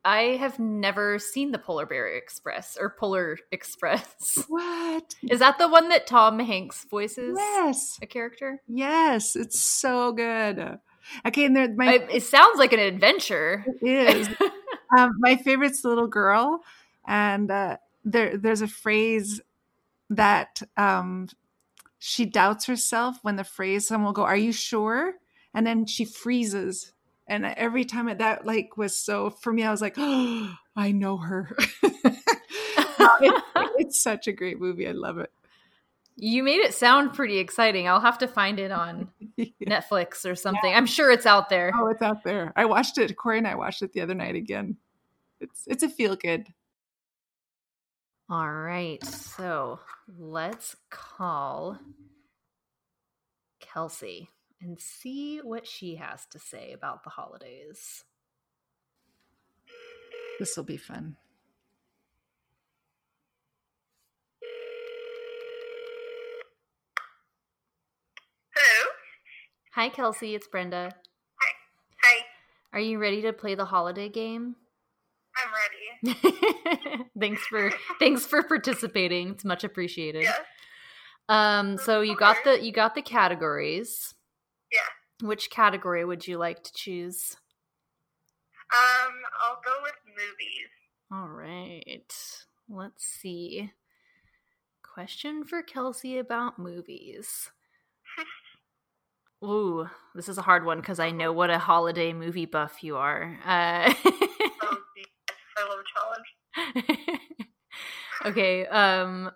I 0.04 0.36
have 0.40 0.58
never 0.58 1.20
seen 1.20 1.52
the 1.52 1.58
Polar 1.58 1.86
Bear 1.86 2.08
Express 2.08 2.76
or 2.80 2.90
Polar 2.98 3.38
Express. 3.52 4.38
What? 4.48 5.14
Is 5.30 5.38
that 5.40 5.58
the 5.58 5.68
one 5.68 5.90
that 5.90 6.06
Tom 6.08 6.38
Hanks 6.40 6.84
voices 6.90 7.36
Yes. 7.38 7.98
a 8.02 8.06
character? 8.06 8.60
Yes, 8.66 9.36
it's 9.36 9.60
so 9.60 10.12
good. 10.12 10.78
Okay, 11.26 11.44
and 11.44 11.54
there, 11.56 11.72
my 11.76 11.86
I, 11.86 11.94
it 12.10 12.22
sounds 12.24 12.58
like 12.58 12.72
an 12.72 12.80
adventure. 12.80 13.64
it 13.80 14.16
is. 14.16 14.28
um, 14.98 15.12
my 15.18 15.36
favorite's 15.36 15.82
the 15.82 15.88
little 15.88 16.06
girl, 16.08 16.62
and 17.06 17.50
uh, 17.50 17.76
there 18.04 18.36
there's 18.36 18.62
a 18.62 18.68
phrase 18.68 19.40
that 20.10 20.62
um, 20.76 21.28
she 22.04 22.24
doubts 22.24 22.66
herself 22.66 23.16
when 23.22 23.36
the 23.36 23.44
phrase 23.44 23.86
someone 23.86 24.06
will 24.06 24.12
go, 24.12 24.24
"Are 24.24 24.36
you 24.36 24.52
sure?" 24.52 25.14
and 25.54 25.64
then 25.66 25.86
she 25.86 26.04
freezes. 26.04 26.92
And 27.28 27.46
every 27.46 27.84
time 27.84 28.08
it, 28.08 28.18
that 28.18 28.44
like 28.44 28.76
was 28.76 28.96
so 28.96 29.30
for 29.30 29.52
me, 29.52 29.62
I 29.62 29.70
was 29.70 29.80
like, 29.80 29.94
"Oh, 29.96 30.52
I 30.76 30.90
know 30.92 31.16
her." 31.18 31.56
It- 33.20 33.42
it's 33.78 34.00
such 34.02 34.26
a 34.28 34.32
great 34.32 34.60
movie. 34.60 34.86
I 34.88 34.92
love 34.92 35.18
it. 35.18 35.30
you 36.16 36.42
made 36.42 36.60
it 36.60 36.72
sound 36.74 37.14
pretty 37.14 37.38
exciting. 37.38 37.88
I'll 37.88 38.00
have 38.00 38.18
to 38.18 38.28
find 38.28 38.58
it 38.58 38.70
on 38.70 39.08
Netflix 39.38 40.24
or 40.30 40.34
something. 40.34 40.72
I'm 40.72 40.86
sure 40.86 41.10
it's 41.10 41.26
out 41.26 41.48
there. 41.48 41.72
Oh, 41.76 41.88
it's 41.88 42.02
out 42.02 42.22
there. 42.22 42.52
I 42.56 42.64
watched 42.64 42.98
it. 42.98 43.16
Corey 43.16 43.38
and 43.38 43.46
I 43.46 43.54
watched 43.54 43.82
it 43.82 43.92
the 43.92 44.00
other 44.02 44.14
night 44.14 44.34
again. 44.36 44.76
It's 45.40 45.64
it's 45.66 45.82
a 45.82 45.88
feel 45.88 46.14
good. 46.16 46.46
All 48.30 48.52
right. 48.52 49.04
So 49.04 49.80
let's 50.18 50.76
call 50.90 51.78
Kelsey 53.60 54.28
and 54.60 54.80
see 54.80 55.38
what 55.38 55.66
she 55.66 55.96
has 55.96 56.26
to 56.30 56.38
say 56.38 56.72
about 56.72 57.04
the 57.04 57.10
holidays. 57.10 58.04
This 60.38 60.56
will 60.56 60.64
be 60.64 60.76
fun. 60.76 61.16
Hello. 68.54 68.90
Hi, 69.74 69.88
Kelsey. 69.88 70.34
It's 70.34 70.48
Brenda. 70.48 70.90
Hi. 72.02 72.24
Are 72.72 72.80
you 72.80 72.98
ready 72.98 73.20
to 73.22 73.32
play 73.32 73.54
the 73.54 73.66
holiday 73.66 74.08
game? 74.08 74.56
I'm 75.42 76.14
ready. 76.14 77.08
thanks 77.18 77.42
for 77.46 77.72
thanks 77.98 78.26
for 78.26 78.42
participating. 78.42 79.30
It's 79.30 79.44
much 79.44 79.64
appreciated. 79.64 80.26
Um, 81.28 81.78
so 81.78 82.00
you 82.00 82.16
got 82.16 82.36
the 82.44 82.62
you 82.62 82.72
got 82.72 82.94
the 82.94 83.02
categories. 83.02 84.14
Yeah. 84.70 85.26
Which 85.26 85.50
category 85.50 86.04
would 86.04 86.26
you 86.26 86.38
like 86.38 86.62
to 86.64 86.72
choose? 86.74 87.36
Um, 88.74 89.12
I'll 89.42 89.60
go 89.64 89.82
with 89.82 89.94
movies. 90.08 90.70
All 91.12 91.28
right. 91.28 92.12
Let's 92.68 93.04
see. 93.04 93.70
Question 94.82 95.44
for 95.44 95.62
Kelsey 95.62 96.18
about 96.18 96.58
movies. 96.58 97.50
Ooh, 99.44 99.88
this 100.14 100.28
is 100.28 100.38
a 100.38 100.42
hard 100.42 100.64
one 100.64 100.78
because 100.80 101.00
I 101.00 101.10
know 101.10 101.32
what 101.32 101.50
a 101.50 101.58
holiday 101.58 102.12
movie 102.12 102.46
buff 102.46 102.82
you 102.82 102.96
are. 102.96 103.38
Uh, 103.44 103.92
Oh, 104.64 104.78
love 105.68 105.84
challenge. 105.94 107.16
okay. 108.26 108.66
Um. 108.66 109.30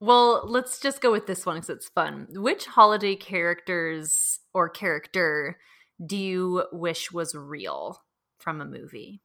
Well, 0.00 0.42
let's 0.48 0.80
just 0.80 1.00
go 1.00 1.12
with 1.12 1.26
this 1.26 1.46
one 1.46 1.56
because 1.56 1.70
it's 1.70 1.88
fun. 1.88 2.26
Which 2.30 2.66
holiday 2.66 3.14
characters 3.14 4.40
or 4.52 4.68
character 4.68 5.58
do 6.04 6.16
you 6.16 6.64
wish 6.72 7.12
was 7.12 7.34
real 7.34 8.02
from 8.40 8.60
a 8.60 8.64
movie? 8.64 9.22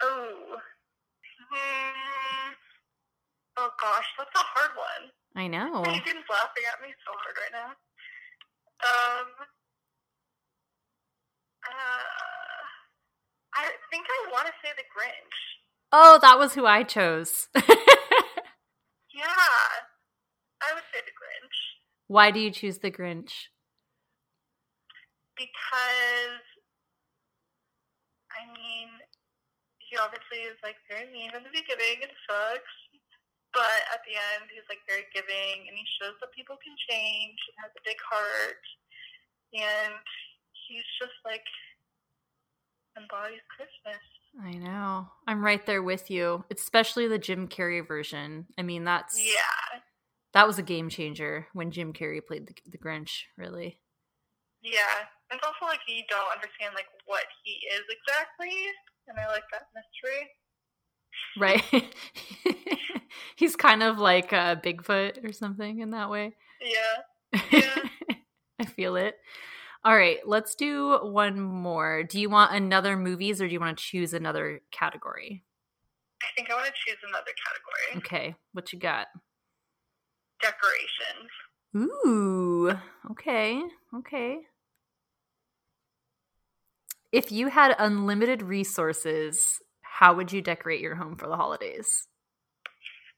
Oh. 0.00 0.56
Hmm. 1.50 2.52
Oh 3.56 3.70
gosh, 3.80 4.06
that's 4.18 4.30
a 4.34 4.38
hard 4.38 4.70
one. 4.76 5.10
I 5.34 5.48
know. 5.48 5.82
Megan's 5.82 6.28
laughing 6.30 6.64
at 6.72 6.80
me 6.80 6.94
so 7.04 7.12
hard 7.12 7.36
right 7.36 7.52
now. 7.52 7.72
Um. 8.86 9.26
Uh, 11.66 12.62
I 13.54 13.70
think 13.96 14.04
I 14.12 14.32
want 14.32 14.46
to 14.46 14.52
say 14.60 14.76
the 14.76 14.84
Grinch. 14.92 15.36
Oh, 15.92 16.18
that 16.20 16.38
was 16.38 16.52
who 16.52 16.66
I 16.66 16.82
chose. 16.84 17.48
Yeah, 19.16 19.24
I 20.60 20.76
would 20.76 20.84
say 20.92 21.00
the 21.00 21.16
Grinch. 21.16 21.56
Why 22.04 22.28
do 22.30 22.36
you 22.36 22.50
choose 22.52 22.84
the 22.84 22.92
Grinch? 22.92 23.48
because 25.36 26.44
I 28.32 28.44
mean, 28.52 28.88
he 29.80 29.96
obviously 29.96 30.44
is 30.44 30.60
like 30.60 30.76
very 30.88 31.08
mean 31.08 31.32
in 31.32 31.44
the 31.44 31.52
beginning 31.52 32.04
and 32.04 32.12
sucks, 32.28 32.76
but 33.56 33.80
at 33.92 34.04
the 34.04 34.16
end 34.16 34.52
he's 34.52 34.68
like 34.68 34.84
very 34.84 35.08
giving 35.16 35.64
and 35.64 35.76
he 35.76 35.84
shows 35.96 36.16
that 36.20 36.36
people 36.36 36.60
can 36.60 36.76
change 36.88 37.40
and 37.52 37.56
has 37.64 37.72
a 37.72 37.86
big 37.88 38.00
heart, 38.04 38.64
and 39.56 39.96
he's 40.68 40.88
just 41.00 41.16
like 41.24 41.44
embodies 42.96 43.40
Christmas. 43.54 44.02
I 44.42 44.52
know. 44.52 45.08
I'm 45.26 45.44
right 45.44 45.64
there 45.64 45.82
with 45.82 46.10
you. 46.10 46.44
Especially 46.50 47.06
the 47.08 47.18
Jim 47.18 47.48
Carrey 47.48 47.86
version. 47.86 48.46
I 48.58 48.62
mean, 48.62 48.84
that's 48.84 49.18
Yeah, 49.18 49.80
that 50.34 50.46
was 50.46 50.58
a 50.58 50.62
game 50.62 50.88
changer 50.88 51.46
when 51.54 51.70
Jim 51.70 51.92
Carrey 51.92 52.24
played 52.24 52.46
the, 52.46 52.54
the 52.70 52.78
Grinch. 52.78 53.22
Really, 53.36 53.78
yeah. 54.62 55.06
It's 55.30 55.42
also 55.44 55.66
like 55.66 55.80
you 55.88 56.02
don't 56.08 56.32
understand 56.34 56.74
like 56.74 56.86
what 57.06 57.24
he 57.44 57.52
is 57.74 57.82
exactly, 57.90 58.52
and 59.08 59.18
I 59.18 59.26
like 59.26 59.42
that 59.52 59.68
mystery. 59.74 60.30
right? 61.38 61.94
He's 63.36 63.56
kind 63.56 63.82
of 63.82 63.98
like 63.98 64.32
a 64.32 64.60
Bigfoot 64.62 65.24
or 65.28 65.32
something 65.32 65.80
in 65.80 65.90
that 65.90 66.10
way. 66.10 66.34
Yeah. 66.60 67.40
Yeah. 67.52 67.74
I 68.58 68.64
feel 68.64 68.96
it. 68.96 69.16
All 69.86 69.94
right, 69.94 70.18
let's 70.26 70.56
do 70.56 70.98
one 71.00 71.40
more. 71.40 72.02
Do 72.02 72.18
you 72.18 72.28
want 72.28 72.52
another 72.52 72.96
movies 72.96 73.40
or 73.40 73.46
do 73.46 73.52
you 73.52 73.60
want 73.60 73.78
to 73.78 73.84
choose 73.84 74.14
another 74.14 74.60
category? 74.72 75.44
I 76.20 76.26
think 76.34 76.50
I 76.50 76.54
want 76.54 76.66
to 76.66 76.72
choose 76.72 76.96
another 77.06 77.30
category. 77.46 78.04
Okay, 78.04 78.34
what 78.52 78.72
you 78.72 78.80
got? 78.80 79.06
Decorations. 80.42 81.30
Ooh, 82.04 82.72
okay, 83.12 83.62
okay. 83.98 84.38
If 87.12 87.30
you 87.30 87.46
had 87.46 87.76
unlimited 87.78 88.42
resources, 88.42 89.60
how 89.82 90.14
would 90.14 90.32
you 90.32 90.42
decorate 90.42 90.80
your 90.80 90.96
home 90.96 91.14
for 91.14 91.28
the 91.28 91.36
holidays? 91.36 92.08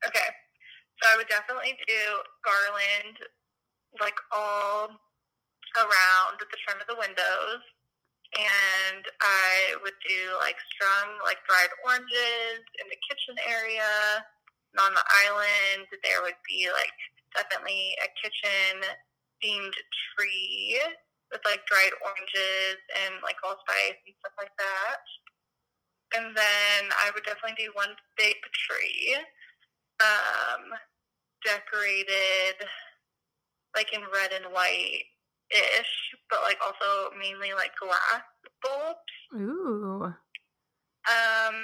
Okay. 0.07 0.19
So 1.03 1.09
I 1.15 1.17
would 1.17 1.29
definitely 1.29 1.79
do 1.87 1.95
garland 2.45 3.17
like 4.03 4.17
all 4.37 4.91
around 5.79 6.43
the 6.43 6.59
trim 6.65 6.81
of 6.83 6.89
the 6.91 6.99
windows. 6.99 7.63
And 8.37 9.03
I 9.25 9.79
would 9.81 9.97
do 10.05 10.37
like 10.37 10.61
strung 10.75 11.17
like 11.25 11.41
dried 11.49 11.73
oranges 11.81 12.61
in 12.77 12.87
the 12.91 13.01
kitchen 13.09 13.39
area. 13.47 14.23
And 14.75 14.85
on 14.85 14.93
the 14.93 15.07
island 15.25 15.89
there 16.05 16.21
would 16.21 16.39
be 16.45 16.69
like 16.69 16.93
definitely 17.33 17.97
a 18.05 18.09
kitchen 18.21 18.85
themed 19.41 19.77
tree 20.13 20.77
with 21.33 21.41
like 21.45 21.65
dried 21.67 21.95
oranges 22.05 22.81
and 23.05 23.21
like 23.23 23.37
allspice 23.45 24.01
and 24.05 24.17
stuff 24.21 24.37
like 24.37 24.53
that. 24.59 25.05
And 26.17 26.37
then 26.37 26.83
I 27.05 27.13
would 27.13 27.25
definitely 27.25 27.57
do 27.61 27.73
one 27.75 27.93
big 28.17 28.37
tree 28.53 29.17
um, 30.01 30.73
decorated 31.45 32.65
like 33.77 33.93
in 33.93 34.01
red 34.13 34.33
and 34.33 34.53
white 34.53 35.05
ish, 35.51 35.95
but 36.31 36.41
like 36.43 36.59
also 36.65 37.11
mainly 37.19 37.53
like 37.55 37.73
glass 37.77 38.23
bulbs. 38.63 39.15
Ooh. 39.35 40.15
Um, 41.09 41.57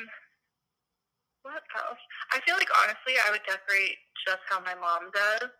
what 1.42 1.62
else? 1.76 1.98
I 2.32 2.40
feel 2.40 2.56
like 2.56 2.68
honestly, 2.82 3.14
I 3.26 3.30
would 3.30 3.44
decorate 3.46 3.96
just 4.26 4.40
how 4.48 4.60
my 4.60 4.74
mom 4.74 5.10
does 5.12 5.50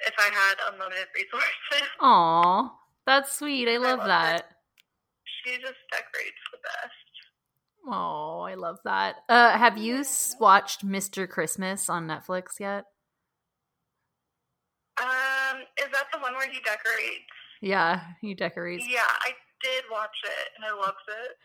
if 0.00 0.14
I 0.18 0.30
had 0.32 0.54
unlimited 0.72 1.08
resources. 1.14 1.88
Aw, 2.00 2.72
that's 3.06 3.38
sweet. 3.38 3.68
I 3.68 3.76
love 3.76 3.98
love 3.98 4.08
that. 4.08 4.44
She 5.44 5.56
just 5.58 5.80
decorates 5.90 6.42
the 6.52 6.58
best. 6.62 6.92
Oh, 7.90 8.40
I 8.40 8.54
love 8.54 8.78
that. 8.84 9.16
Uh, 9.28 9.56
have 9.56 9.78
you 9.78 10.04
watched 10.40 10.86
Mr. 10.86 11.28
Christmas 11.28 11.88
on 11.88 12.06
Netflix 12.06 12.60
yet? 12.60 12.84
Um, 15.00 15.60
is 15.78 15.90
that 15.92 16.06
the 16.12 16.18
one 16.20 16.34
where 16.34 16.48
he 16.48 16.58
decorates? 16.60 17.24
Yeah, 17.60 18.00
he 18.20 18.34
decorates. 18.34 18.84
Yeah, 18.88 19.00
I 19.02 19.30
did 19.62 19.84
watch 19.90 20.16
it 20.24 20.50
and 20.56 20.64
I 20.64 20.72
loved 20.78 20.96
it. 21.08 21.36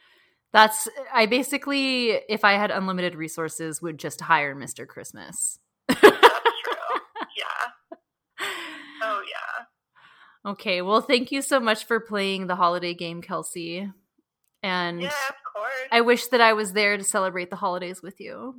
That's 0.52 0.88
I 1.12 1.26
basically, 1.26 2.12
if 2.30 2.44
I 2.44 2.54
had 2.54 2.70
unlimited 2.70 3.16
resources, 3.16 3.82
would 3.82 3.98
just 3.98 4.22
hire 4.22 4.56
Mr. 4.56 4.88
Christmas. 4.88 5.58
That's 5.88 6.00
true. 6.02 6.12
yeah. 7.38 7.98
Oh 9.02 9.22
yeah. 9.28 10.52
Okay, 10.52 10.82
well, 10.82 11.02
thank 11.02 11.32
you 11.32 11.42
so 11.42 11.60
much 11.60 11.86
for 11.86 12.00
playing 12.00 12.48
the 12.48 12.56
holiday 12.56 12.94
game, 12.94 13.22
Kelsey. 13.22 13.90
And 14.62 15.02
Yeah, 15.02 15.08
of 15.30 15.36
course. 15.54 15.72
I 15.92 16.02
wish 16.02 16.28
that 16.28 16.42
I 16.42 16.54
was 16.54 16.74
there 16.74 16.98
to 16.98 17.04
celebrate 17.04 17.50
the 17.50 17.56
holidays 17.56 18.02
with 18.02 18.20
you. 18.20 18.56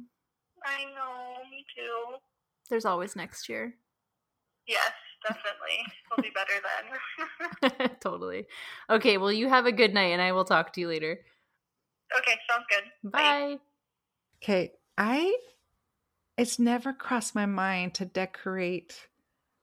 I 0.64 0.84
know, 0.94 1.42
me 1.50 1.64
too. 1.76 2.16
There's 2.70 2.86
always 2.86 3.14
next 3.16 3.48
year. 3.48 3.74
Yes, 4.66 4.92
definitely. 5.22 5.84
We'll 6.10 6.22
be 6.22 6.30
better 6.30 6.60
then. 6.62 7.90
totally. 8.00 8.46
Okay, 8.90 9.16
well, 9.18 9.32
you 9.32 9.48
have 9.48 9.66
a 9.66 9.72
good 9.72 9.94
night 9.94 10.12
and 10.12 10.22
I 10.22 10.32
will 10.32 10.44
talk 10.44 10.72
to 10.74 10.80
you 10.80 10.88
later. 10.88 11.18
okay, 12.18 12.34
sounds 12.48 12.64
good. 12.70 13.10
Bye. 13.10 13.58
Okay, 14.42 14.72
I 14.98 15.36
it's 16.36 16.58
never 16.58 16.92
crossed 16.92 17.34
my 17.34 17.46
mind 17.46 17.94
to 17.94 18.04
decorate 18.04 19.08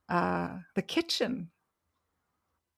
uh 0.10 0.60
the 0.76 0.82
kitchen. 0.82 1.50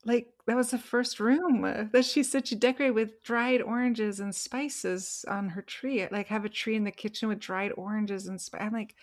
Like 0.06 0.34
that 0.48 0.58
was 0.58 0.72
the 0.72 0.78
first 0.78 1.20
room 1.20 1.64
uh, 1.64 1.86
that 1.94 2.04
she 2.06 2.24
said 2.24 2.48
she 2.48 2.56
decorated 2.56 2.94
with 2.94 3.24
dried 3.24 3.62
oranges 3.62 4.20
and 4.20 4.36
spices 4.36 5.24
on 5.30 5.50
her 5.50 5.62
tree. 5.62 6.06
Like 6.12 6.28
have 6.28 6.44
a 6.44 6.50
tree 6.50 6.76
in 6.76 6.84
the 6.84 6.92
kitchen 6.92 7.30
with 7.30 7.40
dried 7.40 7.72
oranges 7.78 8.28
and 8.28 8.40
spice. 8.42 8.62
I'm 8.62 8.74
like, 8.74 8.96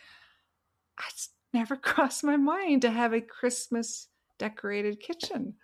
it's 1.09 1.31
never 1.53 1.77
crossed 1.77 2.25
my 2.25 2.37
mind 2.37 2.83
to 2.83 2.91
have 2.91 3.13
a 3.13 3.21
Christmas 3.21 4.09
decorated 4.39 5.01
kitchen. 5.01 5.55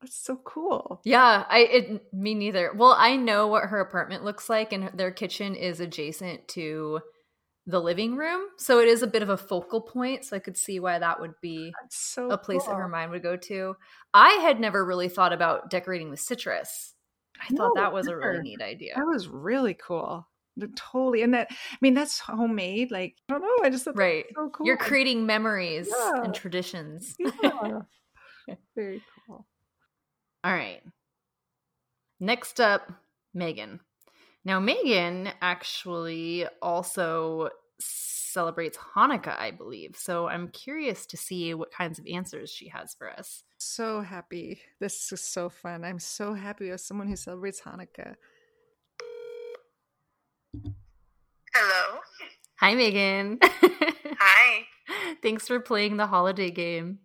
That's 0.00 0.16
so 0.16 0.36
cool. 0.44 1.00
Yeah, 1.04 1.44
I 1.48 1.60
it 1.60 2.12
me 2.12 2.34
neither. 2.34 2.72
Well, 2.74 2.96
I 2.98 3.14
know 3.16 3.46
what 3.46 3.64
her 3.64 3.80
apartment 3.80 4.24
looks 4.24 4.50
like 4.50 4.72
and 4.72 4.90
their 4.94 5.12
kitchen 5.12 5.54
is 5.54 5.78
adjacent 5.78 6.48
to 6.48 7.00
the 7.66 7.80
living 7.80 8.16
room, 8.16 8.42
so 8.58 8.80
it 8.80 8.88
is 8.88 9.04
a 9.04 9.06
bit 9.06 9.22
of 9.22 9.28
a 9.28 9.36
focal 9.36 9.80
point, 9.80 10.24
so 10.24 10.34
I 10.34 10.40
could 10.40 10.56
see 10.56 10.80
why 10.80 10.98
that 10.98 11.20
would 11.20 11.34
be 11.40 11.72
so 11.90 12.28
a 12.30 12.36
place 12.36 12.64
that 12.64 12.74
her 12.74 12.88
mind 12.88 13.12
would 13.12 13.22
go 13.22 13.36
to. 13.36 13.76
I 14.12 14.30
had 14.42 14.58
never 14.58 14.84
really 14.84 15.08
thought 15.08 15.32
about 15.32 15.70
decorating 15.70 16.10
with 16.10 16.18
citrus. 16.18 16.94
I 17.40 17.54
thought 17.54 17.76
that 17.76 17.92
was 17.92 18.08
a 18.08 18.16
really 18.16 18.42
neat 18.42 18.60
idea. 18.60 18.94
That 18.96 19.06
was 19.06 19.28
really 19.28 19.74
cool. 19.74 20.26
Totally. 20.76 21.22
And 21.22 21.34
that, 21.34 21.48
I 21.50 21.76
mean, 21.80 21.94
that's 21.94 22.18
homemade. 22.18 22.90
Like, 22.90 23.16
I 23.28 23.32
don't 23.32 23.42
know. 23.42 23.64
I 23.64 23.70
just 23.70 23.86
Right. 23.94 24.26
so 24.34 24.50
cool. 24.50 24.66
You're 24.66 24.76
creating 24.76 25.24
memories 25.26 25.88
Yeah. 25.90 26.22
and 26.24 26.34
traditions. 26.34 27.14
Yeah. 27.18 27.80
Very 28.76 29.02
cool. 29.26 29.46
All 30.44 30.52
right. 30.52 30.82
Next 32.20 32.60
up, 32.60 32.90
Megan. 33.34 33.80
Now, 34.44 34.60
Megan 34.60 35.30
actually 35.40 36.46
also 36.60 37.50
celebrates 37.80 38.78
Hanukkah, 38.78 39.38
I 39.38 39.50
believe. 39.50 39.96
So 39.96 40.26
I'm 40.26 40.48
curious 40.48 41.06
to 41.06 41.16
see 41.16 41.54
what 41.54 41.70
kinds 41.72 41.98
of 41.98 42.06
answers 42.06 42.50
she 42.50 42.68
has 42.68 42.94
for 42.94 43.10
us. 43.10 43.44
So 43.58 44.00
happy. 44.00 44.60
This 44.80 45.12
is 45.12 45.20
so 45.20 45.48
fun. 45.48 45.84
I'm 45.84 45.98
so 45.98 46.34
happy 46.34 46.70
with 46.70 46.80
someone 46.80 47.08
who 47.08 47.16
celebrates 47.16 47.60
Hanukkah. 47.60 48.14
Hello. 50.54 51.98
Hi, 52.60 52.74
Megan. 52.74 53.38
Hi. 53.42 54.66
Thanks 55.22 55.46
for 55.46 55.60
playing 55.60 55.96
the 55.96 56.06
holiday 56.06 56.50
game. 56.50 56.98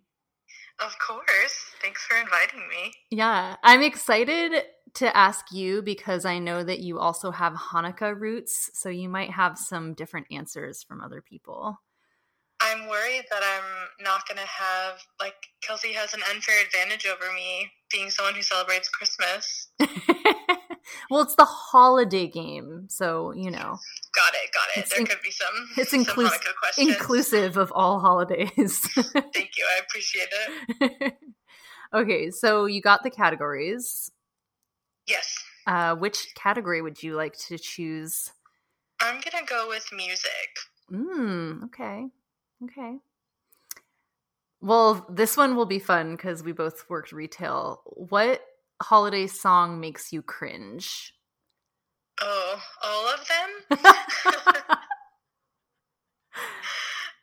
Of 0.80 0.94
course. 0.98 1.64
Thanks 1.82 2.02
for 2.06 2.16
inviting 2.16 2.60
me. 2.68 2.92
Yeah, 3.10 3.56
I'm 3.62 3.82
excited 3.82 4.62
to 4.94 5.16
ask 5.16 5.52
you 5.52 5.82
because 5.82 6.24
I 6.24 6.38
know 6.38 6.62
that 6.62 6.80
you 6.80 6.98
also 6.98 7.30
have 7.30 7.54
Hanukkah 7.54 8.18
roots, 8.18 8.70
so 8.74 8.88
you 8.88 9.08
might 9.08 9.30
have 9.30 9.58
some 9.58 9.94
different 9.94 10.26
answers 10.30 10.82
from 10.82 11.00
other 11.00 11.22
people. 11.22 11.80
I'm 12.60 12.88
worried 12.88 13.24
that 13.30 13.42
I'm 13.42 14.04
not 14.04 14.26
going 14.26 14.38
to 14.38 14.46
have, 14.46 15.00
like, 15.20 15.36
Kelsey 15.62 15.92
has 15.92 16.14
an 16.14 16.20
unfair 16.30 16.64
advantage 16.64 17.06
over 17.06 17.32
me 17.32 17.70
being 17.90 18.10
someone 18.10 18.34
who 18.34 18.42
celebrates 18.42 18.88
Christmas. 18.88 19.68
well, 21.10 21.22
it's 21.22 21.34
the 21.34 21.44
holiday 21.44 22.26
game, 22.26 22.86
so 22.88 23.32
you 23.32 23.50
know, 23.50 23.78
Got 24.14 24.34
it, 24.34 24.50
got 24.52 24.76
it. 24.76 24.80
It's 24.80 24.90
there 24.90 25.00
in- 25.00 25.06
could 25.06 25.22
be 25.22 25.30
some, 25.30 25.68
it's 25.76 25.90
some 25.90 26.04
inclus- 26.04 26.78
inclusive 26.78 27.56
of 27.56 27.72
all 27.74 28.00
holidays. 28.00 28.80
Thank 28.94 29.56
you. 29.56 29.66
I 29.76 29.80
appreciate 29.86 30.28
it. 30.80 31.14
okay, 31.94 32.30
so 32.30 32.66
you 32.66 32.80
got 32.80 33.02
the 33.02 33.10
categories. 33.10 34.10
Yes. 35.06 35.36
Uh, 35.66 35.94
which 35.94 36.34
category 36.34 36.82
would 36.82 37.02
you 37.02 37.14
like 37.14 37.36
to 37.48 37.58
choose? 37.58 38.30
I'm 39.00 39.20
going 39.20 39.44
to 39.44 39.48
go 39.48 39.68
with 39.68 39.86
music. 39.92 40.48
Mm, 40.90 41.64
okay. 41.64 42.06
Okay. 42.64 42.96
Well, 44.60 45.06
this 45.08 45.36
one 45.36 45.54
will 45.54 45.66
be 45.66 45.78
fun 45.78 46.16
because 46.16 46.42
we 46.42 46.52
both 46.52 46.88
worked 46.88 47.12
retail. 47.12 47.82
What 47.84 48.42
holiday 48.82 49.26
song 49.26 49.80
makes 49.80 50.12
you 50.12 50.22
cringe? 50.22 51.12
Oh, 52.20 52.60
all 52.84 53.08
of 53.08 53.20
them? 53.28 53.78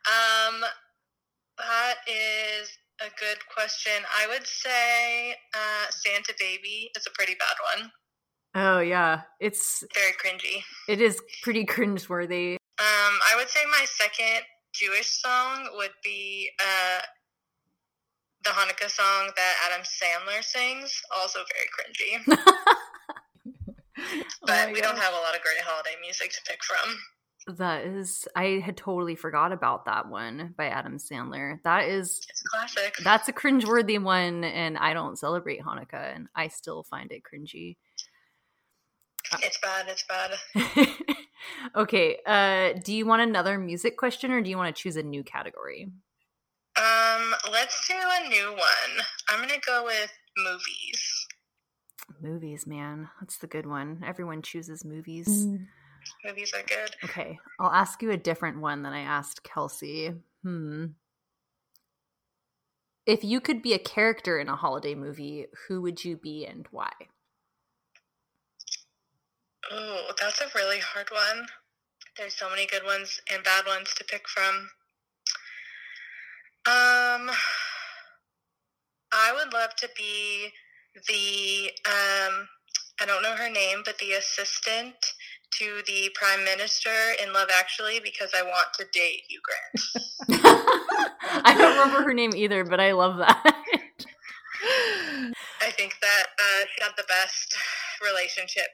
um, 0.08 0.62
that 1.58 1.96
is 2.08 2.78
a 3.02 3.10
good 3.20 3.38
question. 3.54 3.92
I 4.18 4.28
would 4.28 4.46
say 4.48 5.36
uh, 5.54 5.90
Santa 5.90 6.34
Baby 6.40 6.92
is 6.96 7.06
a 7.08 7.12
pretty 7.12 7.36
bad 7.40 7.58
one. 7.82 7.92
oh 8.56 8.80
yeah, 8.80 9.22
it's 9.40 9.84
Very 9.94 10.14
cringy. 10.14 10.64
it 10.88 11.02
is 11.02 11.22
pretty 11.44 11.66
cringeworthy. 11.66 12.54
Um, 12.78 13.20
I 13.32 13.36
would 13.38 13.50
say 13.50 13.62
my 13.70 13.86
second 13.86 14.44
Jewish 14.74 15.08
song 15.22 15.70
would 15.76 15.94
be 16.04 16.50
uh, 16.60 17.02
the 18.46 18.52
Hanukkah 18.52 18.90
song 18.90 19.32
that 19.36 19.54
Adam 19.70 19.84
Sandler 19.84 20.44
sings. 20.44 21.02
Also 21.16 21.40
very 21.40 21.68
cringy. 21.74 22.38
Oh 23.98 24.24
But 24.46 24.68
my 24.68 24.74
we 24.74 24.82
don't 24.82 24.98
have 24.98 25.14
a 25.14 25.18
lot 25.18 25.36
of 25.36 25.42
great 25.42 25.62
holiday 25.62 25.96
music 26.02 26.32
to 26.34 26.42
pick 26.48 26.60
from. 26.64 27.56
That 27.58 27.86
is, 27.86 28.28
I 28.36 28.62
had 28.64 28.76
totally 28.76 29.16
forgot 29.16 29.52
about 29.52 29.86
that 29.86 30.10
one 30.10 30.54
by 30.58 30.68
Adam 30.68 30.98
Sandler. 30.98 31.60
That 31.64 31.86
is, 31.86 32.20
It's 32.30 32.42
a 32.46 32.50
classic. 32.50 32.96
that's 33.04 33.28
a 33.30 33.34
cringeworthy 33.34 34.02
one, 34.02 34.44
and 34.44 34.78
I 34.78 34.94
don't 34.94 35.18
celebrate 35.18 35.62
Hanukkah, 35.62 36.16
and 36.16 36.28
I 36.36 36.50
still 36.50 36.84
find 36.84 37.12
it 37.12 37.22
cringy. 37.24 37.78
It's 39.42 39.60
bad. 39.60 39.88
It's 39.88 40.06
bad. 40.08 40.88
okay, 41.76 42.18
uh, 42.26 42.80
do 42.84 42.94
you 42.94 43.06
want 43.06 43.22
another 43.22 43.58
music 43.58 43.98
question, 43.98 44.32
or 44.32 44.42
do 44.42 44.50
you 44.50 44.58
want 44.58 44.76
to 44.76 44.82
choose 44.82 44.98
a 44.98 45.04
new 45.04 45.24
category? 45.24 45.88
Um, 46.78 47.34
let's 47.52 47.88
do 47.88 47.96
a 47.96 48.30
new 48.30 48.52
one. 48.52 49.06
I'm 49.30 49.40
gonna 49.40 49.60
go 49.66 49.86
with 49.86 50.12
movies. 50.38 51.28
Movies, 52.22 52.68
man, 52.68 53.10
that's 53.20 53.38
the 53.38 53.48
good 53.48 53.66
one. 53.66 54.04
Everyone 54.06 54.42
chooses 54.42 54.84
movies. 54.84 55.48
Movies 56.24 56.54
are 56.54 56.64
good. 56.64 56.92
Okay, 57.04 57.40
I'll 57.60 57.72
ask 57.72 58.02
you 58.02 58.12
a 58.12 58.18
different 58.18 58.60
one 58.60 58.84
than 58.84 58.94
I 58.94 59.02
asked 59.02 59.44
Kelsey. 59.44 60.14
Hmm. 60.44 60.86
If 63.06 63.24
you 63.24 63.40
could 63.40 63.62
be 63.62 63.74
a 63.74 63.80
character 63.80 64.40
in 64.40 64.50
a 64.50 64.56
holiday 64.56 64.96
movie, 64.96 65.46
who 65.68 65.82
would 65.82 66.04
you 66.04 66.18
be 66.18 66.46
and 66.46 66.68
why? 66.72 66.92
Oh, 69.72 70.12
that's 70.20 70.42
a 70.42 70.48
really 70.56 70.80
hard 70.80 71.10
one. 71.12 71.48
There's 72.18 72.34
so 72.34 72.50
many 72.50 72.66
good 72.66 72.84
ones 72.84 73.20
and 73.32 73.44
bad 73.44 73.66
ones 73.68 73.94
to 73.96 74.04
pick 74.04 74.28
from. 74.28 74.70
Um, 76.68 77.30
I 79.14 79.32
would 79.34 79.54
love 79.54 79.76
to 79.78 79.90
be 79.96 80.50
the 81.08 81.72
um, 81.86 82.48
I 83.00 83.06
don't 83.06 83.22
know 83.22 83.36
her 83.36 83.50
name, 83.50 83.82
but 83.86 83.98
the 84.00 84.14
assistant 84.14 84.96
to 85.60 85.82
the 85.88 86.10
prime 86.16 86.44
minister 86.44 86.90
in 87.24 87.34
Love 87.34 87.50
Actually 87.56 88.00
because 88.04 88.32
I 88.36 88.44
want 88.44 88.68
to 88.80 88.86
date 88.94 89.22
Hugh, 89.28 89.42
Grant. 89.44 90.42
I 91.46 91.56
don't 91.58 91.78
remember 91.78 92.04
her 92.04 92.14
name 92.14 92.34
either, 92.36 92.64
but 92.64 92.80
I 92.80 92.94
love 92.94 93.18
that. 93.18 93.56
I 95.62 95.72
think 95.72 95.96
that 96.02 96.26
uh, 96.40 96.66
she 96.76 96.84
had 96.84 96.92
the 96.98 97.06
best 97.08 97.56
relationship 98.04 98.68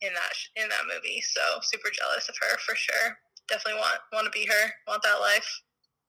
in 0.00 0.12
that 0.14 0.62
in 0.62 0.68
that 0.68 0.84
movie. 0.92 1.22
So 1.22 1.40
super 1.62 1.90
jealous 1.92 2.28
of 2.28 2.36
her 2.40 2.58
for 2.58 2.74
sure. 2.76 3.18
Definitely 3.48 3.80
want 3.80 4.00
want 4.12 4.24
to 4.26 4.30
be 4.30 4.46
her. 4.46 4.70
Want 4.86 5.02
that 5.02 5.20
life. 5.20 5.48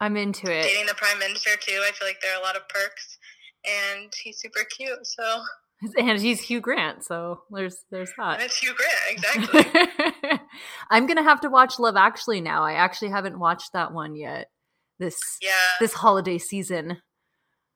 I'm 0.02 0.16
into 0.18 0.52
it. 0.52 0.64
Dating 0.64 0.86
the 0.86 0.96
prime 0.96 1.20
minister 1.20 1.52
too. 1.60 1.82
I 1.86 1.92
feel 1.92 2.08
like 2.08 2.22
there 2.22 2.34
are 2.34 2.40
a 2.40 2.44
lot 2.44 2.56
of 2.56 2.68
perks, 2.70 3.18
and 3.66 4.12
he's 4.24 4.40
super 4.40 4.62
cute. 4.64 5.06
So 5.06 5.44
and 5.98 6.20
he's 6.20 6.42
Hugh 6.42 6.62
Grant, 6.62 7.04
so 7.04 7.42
there's 7.52 7.78
there's 7.92 8.12
that. 8.18 8.36
And 8.36 8.44
it's 8.44 8.58
Hugh 8.58 8.74
Grant, 8.76 9.50
exactly. 9.52 10.40
I'm 10.90 11.06
gonna 11.06 11.24
have 11.24 11.42
to 11.42 11.50
watch 11.50 11.80
Love 11.80 11.96
Actually 11.96 12.42
now. 12.42 12.64
I 12.64 12.74
actually 12.74 13.12
haven't 13.12 13.40
watched 13.40 13.74
that 13.74 13.94
one 13.94 14.16
yet. 14.16 14.48
This 15.00 15.18
yeah 15.42 15.52
this 15.80 15.94
holiday 15.94 16.38
season. 16.38 16.98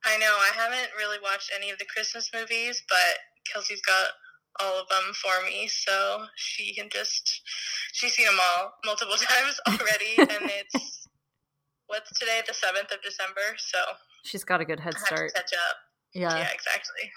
I 0.05 0.17
know 0.17 0.25
I 0.25 0.51
haven't 0.53 0.89
really 0.97 1.17
watched 1.23 1.51
any 1.55 1.71
of 1.71 1.79
the 1.79 1.85
Christmas 1.85 2.29
movies, 2.33 2.83
but 2.89 3.17
Kelsey's 3.51 3.81
got 3.81 4.09
all 4.59 4.81
of 4.81 4.89
them 4.89 5.13
for 5.13 5.45
me, 5.45 5.67
so 5.67 6.25
she 6.35 6.73
can 6.73 6.89
just 6.89 7.41
she's 7.93 8.13
seen 8.13 8.25
them 8.25 8.39
all 8.41 8.73
multiple 8.85 9.15
times 9.17 9.59
already, 9.67 10.15
and 10.17 10.51
it's 10.51 11.02
what's 11.93 12.11
today, 12.17 12.41
the 12.47 12.53
seventh 12.53 12.91
of 12.91 13.01
December, 13.03 13.55
so 13.57 13.77
she's 14.23 14.43
got 14.43 14.59
a 14.59 14.65
good 14.65 14.79
head 14.79 14.97
start. 14.97 15.31
catch 15.33 15.53
up. 15.53 15.77
Yeah, 16.13 16.35
yeah, 16.35 16.49
exactly. 16.51 17.11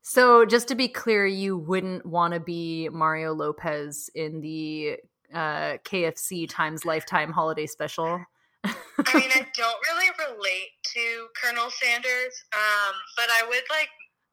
So, 0.00 0.44
just 0.44 0.68
to 0.68 0.74
be 0.74 0.88
clear, 0.88 1.26
you 1.26 1.56
wouldn't 1.56 2.06
want 2.06 2.34
to 2.34 2.40
be 2.40 2.88
Mario 2.88 3.34
Lopez 3.34 4.10
in 4.14 4.40
the 4.40 4.96
uh, 5.32 5.78
KFC 5.84 6.48
times 6.48 6.84
Lifetime 6.84 7.30
holiday 7.30 7.66
special. 7.66 8.24
I 8.64 9.14
mean, 9.14 9.30
I 9.34 9.46
don't 9.54 9.78
really 9.88 10.10
relate 10.18 10.70
to 10.94 11.26
Colonel 11.40 11.70
Sanders, 11.70 12.44
um, 12.54 12.94
but 13.16 13.26
I 13.30 13.46
would 13.46 13.64
like 13.70 13.88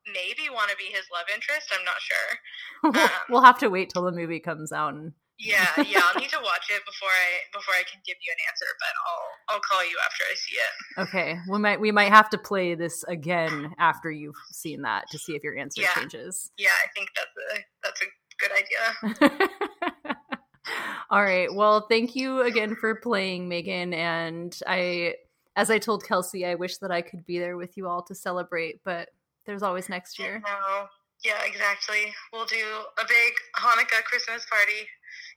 maybe 0.08 0.50
want 0.50 0.72
to 0.72 0.78
be 0.78 0.86
his 0.86 1.06
love 1.14 1.26
interest. 1.34 1.70
I'm 1.72 1.86
not 1.86 1.96
sure. 2.00 2.38
Um, 2.82 3.10
we'll 3.30 3.42
have 3.42 3.60
to 3.60 3.68
wait 3.68 3.90
till 3.90 4.04
the 4.04 4.12
movie 4.14 4.40
comes 4.40 4.72
out 4.72 4.94
and 4.94 5.12
yeah, 5.40 5.68
yeah, 5.78 6.02
I'll 6.04 6.20
need 6.20 6.30
to 6.30 6.40
watch 6.44 6.68
it 6.70 6.86
before 6.86 7.08
I 7.08 7.58
before 7.58 7.74
I 7.74 7.84
can 7.90 8.02
give 8.06 8.18
you 8.22 8.32
an 8.32 8.40
answer, 8.50 8.66
but 8.78 8.94
I'll 9.08 9.56
I'll 9.56 9.62
call 9.62 9.84
you 9.84 9.98
after 10.06 10.24
I 10.30 10.36
see 10.36 10.56
it. 10.56 11.02
Okay. 11.08 11.40
We 11.50 11.60
might 11.60 11.80
we 11.80 11.92
might 11.92 12.12
have 12.12 12.30
to 12.32 12.38
play 12.38 12.76
this 12.76 13.04
again 13.06 13.74
after 13.80 14.12
you've 14.12 14.36
seen 14.52 14.82
that 14.82 15.10
to 15.12 15.18
see 15.18 15.36
if 15.36 15.44
your 15.44 15.58
answer 15.58 15.82
yeah. 15.82 15.94
changes. 15.96 16.52
Yeah, 16.58 16.70
I 16.84 16.88
think 16.94 17.10
that's 17.16 17.32
a 17.54 17.64
that's 17.84 18.02
a 18.02 18.06
good 18.40 18.52
idea. 19.32 20.16
All 21.10 21.24
right. 21.24 21.54
Well, 21.54 21.88
thank 21.90 22.16
you 22.16 22.42
again 22.42 22.76
for 22.76 22.96
playing, 22.96 23.48
Megan. 23.48 23.94
And 23.94 24.58
I 24.68 25.16
as 25.56 25.72
I 25.72 25.80
told 25.80 26.06
Kelsey, 26.06 26.46
I 26.46 26.56
wish 26.56 26.78
that 26.78 26.92
I 26.92 27.02
could 27.02 27.26
be 27.26 27.40
there 27.40 27.58
with 27.58 27.78
you 27.78 27.88
all 27.88 28.04
to 28.04 28.16
celebrate, 28.16 28.82
but 28.84 29.10
there's 29.46 29.64
always 29.64 29.90
next 29.90 30.20
year. 30.20 30.42
No. 30.46 30.88
Yeah, 31.26 31.44
exactly. 31.46 32.14
We'll 32.32 32.46
do 32.46 32.64
a 32.98 33.04
big 33.04 33.34
Hanukkah 33.58 34.04
Christmas 34.06 34.46
party 34.46 34.88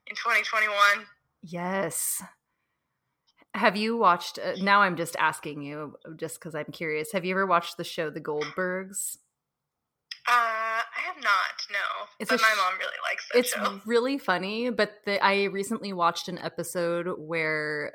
in 0.06 0.16
2021. 0.16 1.06
Yes. 1.42 2.22
Have 3.54 3.76
you 3.76 3.96
watched? 3.96 4.38
Uh, 4.38 4.54
now 4.62 4.80
I'm 4.80 4.96
just 4.96 5.16
asking 5.18 5.62
you, 5.62 5.96
just 6.16 6.38
because 6.38 6.54
I'm 6.54 6.72
curious. 6.72 7.12
Have 7.12 7.24
you 7.24 7.32
ever 7.32 7.46
watched 7.46 7.76
the 7.76 7.84
show 7.84 8.08
The 8.08 8.20
Goldbergs? 8.20 9.18
Uh, 10.26 10.30
I 10.30 11.00
have 11.04 11.16
not. 11.16 11.32
No, 11.70 12.06
it's 12.20 12.30
but 12.30 12.40
my 12.40 12.54
mom 12.56 12.78
really 12.78 12.92
likes 13.10 13.28
that 13.32 13.38
it's 13.38 13.52
show. 13.52 13.80
really 13.84 14.18
funny. 14.18 14.70
But 14.70 14.92
the, 15.04 15.22
I 15.22 15.44
recently 15.44 15.92
watched 15.92 16.28
an 16.28 16.38
episode 16.38 17.08
where 17.18 17.92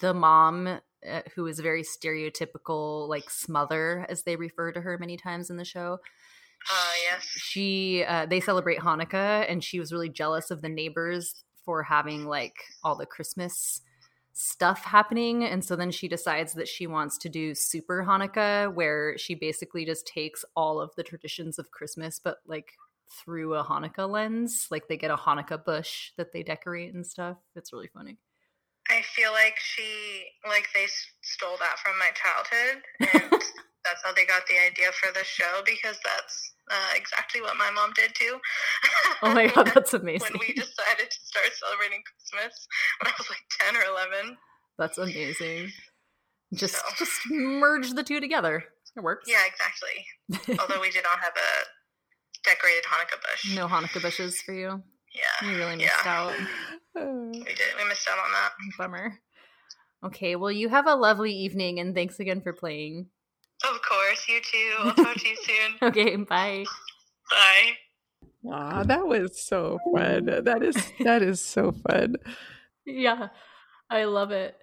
the 0.00 0.12
mom, 0.12 0.66
uh, 0.66 1.20
who 1.34 1.46
is 1.46 1.60
very 1.60 1.84
stereotypical, 1.84 3.08
like 3.08 3.30
smother, 3.30 4.04
as 4.08 4.24
they 4.24 4.36
refer 4.36 4.72
to 4.72 4.80
her 4.80 4.98
many 4.98 5.16
times 5.16 5.48
in 5.48 5.56
the 5.56 5.64
show, 5.64 5.98
uh, 6.70 6.92
yes. 7.10 7.24
She 7.24 8.04
uh, 8.06 8.26
they 8.26 8.40
celebrate 8.40 8.78
Hanukkah, 8.78 9.46
and 9.48 9.62
she 9.62 9.78
was 9.78 9.92
really 9.92 10.08
jealous 10.08 10.50
of 10.50 10.62
the 10.62 10.68
neighbors 10.68 11.44
for 11.64 11.82
having 11.82 12.26
like 12.26 12.56
all 12.82 12.96
the 12.96 13.06
Christmas 13.06 13.82
stuff 14.32 14.84
happening, 14.84 15.44
and 15.44 15.64
so 15.64 15.76
then 15.76 15.90
she 15.90 16.08
decides 16.08 16.52
that 16.54 16.68
she 16.68 16.86
wants 16.86 17.18
to 17.18 17.28
do 17.28 17.54
Super 17.54 18.04
Hanukkah, 18.06 18.72
where 18.72 19.16
she 19.18 19.34
basically 19.34 19.84
just 19.84 20.06
takes 20.06 20.44
all 20.54 20.80
of 20.80 20.90
the 20.96 21.02
traditions 21.02 21.58
of 21.58 21.70
Christmas, 21.70 22.18
but 22.18 22.38
like 22.46 22.72
through 23.10 23.54
a 23.54 23.64
Hanukkah 23.64 24.08
lens. 24.08 24.68
Like 24.70 24.88
they 24.88 24.96
get 24.96 25.10
a 25.10 25.16
Hanukkah 25.16 25.64
bush 25.64 26.12
that 26.16 26.32
they 26.32 26.42
decorate 26.42 26.94
and 26.94 27.06
stuff. 27.06 27.36
It's 27.56 27.72
really 27.72 27.88
funny. 27.92 28.18
I 28.90 29.02
feel 29.02 29.32
like 29.32 29.56
she 29.58 30.24
like 30.46 30.66
they 30.74 30.86
stole 31.22 31.56
that 31.58 31.78
from 31.78 31.98
my 31.98 32.10
childhood 32.14 33.32
and 33.32 33.42
that's 33.88 34.04
how 34.04 34.12
they 34.12 34.28
got 34.28 34.44
the 34.46 34.60
idea 34.60 34.92
for 34.92 35.12
the 35.12 35.24
show 35.24 35.64
because 35.64 35.96
that's 36.04 36.52
uh, 36.70 36.92
exactly 36.94 37.40
what 37.40 37.56
my 37.56 37.70
mom 37.70 37.92
did 37.96 38.14
too. 38.14 38.36
oh 39.22 39.32
my 39.32 39.46
god, 39.54 39.72
that's 39.74 39.94
amazing. 39.94 40.28
when 40.32 40.40
we 40.40 40.52
decided 40.52 41.08
to 41.08 41.20
start 41.24 41.48
celebrating 41.56 42.04
Christmas 42.04 42.68
when 43.00 43.08
I 43.08 43.14
was 43.16 43.28
like 43.30 43.40
10 43.72 43.76
or 43.76 43.84
11. 43.88 44.36
That's 44.78 44.98
amazing. 44.98 45.72
Just 46.54 46.74
so. 46.74 46.82
just 46.98 47.20
merge 47.30 47.92
the 47.92 48.02
two 48.02 48.20
together. 48.20 48.64
It 48.96 49.00
works. 49.00 49.28
Yeah, 49.28 49.44
exactly. 49.46 50.58
Although 50.60 50.80
we 50.80 50.90
did 50.90 51.04
not 51.04 51.20
have 51.20 51.34
a 51.36 51.50
decorated 52.44 52.84
Hanukkah 52.84 53.20
bush. 53.20 53.54
No 53.54 53.66
Hanukkah 53.66 54.02
bushes 54.02 54.40
for 54.40 54.52
you. 54.52 54.82
Yeah. 55.14 55.48
You 55.48 55.56
really 55.56 55.76
missed 55.76 55.92
yeah. 56.04 56.20
out. 56.20 56.34
we 56.94 57.40
did. 57.44 57.74
We 57.76 57.88
missed 57.88 58.08
out 58.08 58.18
on 58.18 58.32
that. 58.32 58.50
Bummer. 58.78 59.18
Okay, 60.04 60.36
well, 60.36 60.52
you 60.52 60.68
have 60.68 60.86
a 60.86 60.94
lovely 60.94 61.32
evening, 61.32 61.80
and 61.80 61.94
thanks 61.94 62.20
again 62.20 62.40
for 62.40 62.52
playing. 62.52 63.08
Of 63.64 63.80
course, 63.82 64.28
you 64.28 64.40
too. 64.40 64.74
I'll 64.80 64.94
talk 64.94 65.16
to 65.16 65.28
you 65.28 65.36
soon. 65.42 65.88
okay, 65.88 66.16
bye. 66.16 66.64
Bye. 67.30 67.72
Wow, 68.42 68.84
that 68.84 69.06
was 69.06 69.40
so 69.40 69.78
fun. 69.94 70.26
That 70.44 70.62
is 70.62 70.76
that 71.00 71.22
is 71.22 71.44
so 71.44 71.72
fun. 71.72 72.16
Yeah, 72.86 73.28
I 73.90 74.04
love 74.04 74.30
it. 74.30 74.56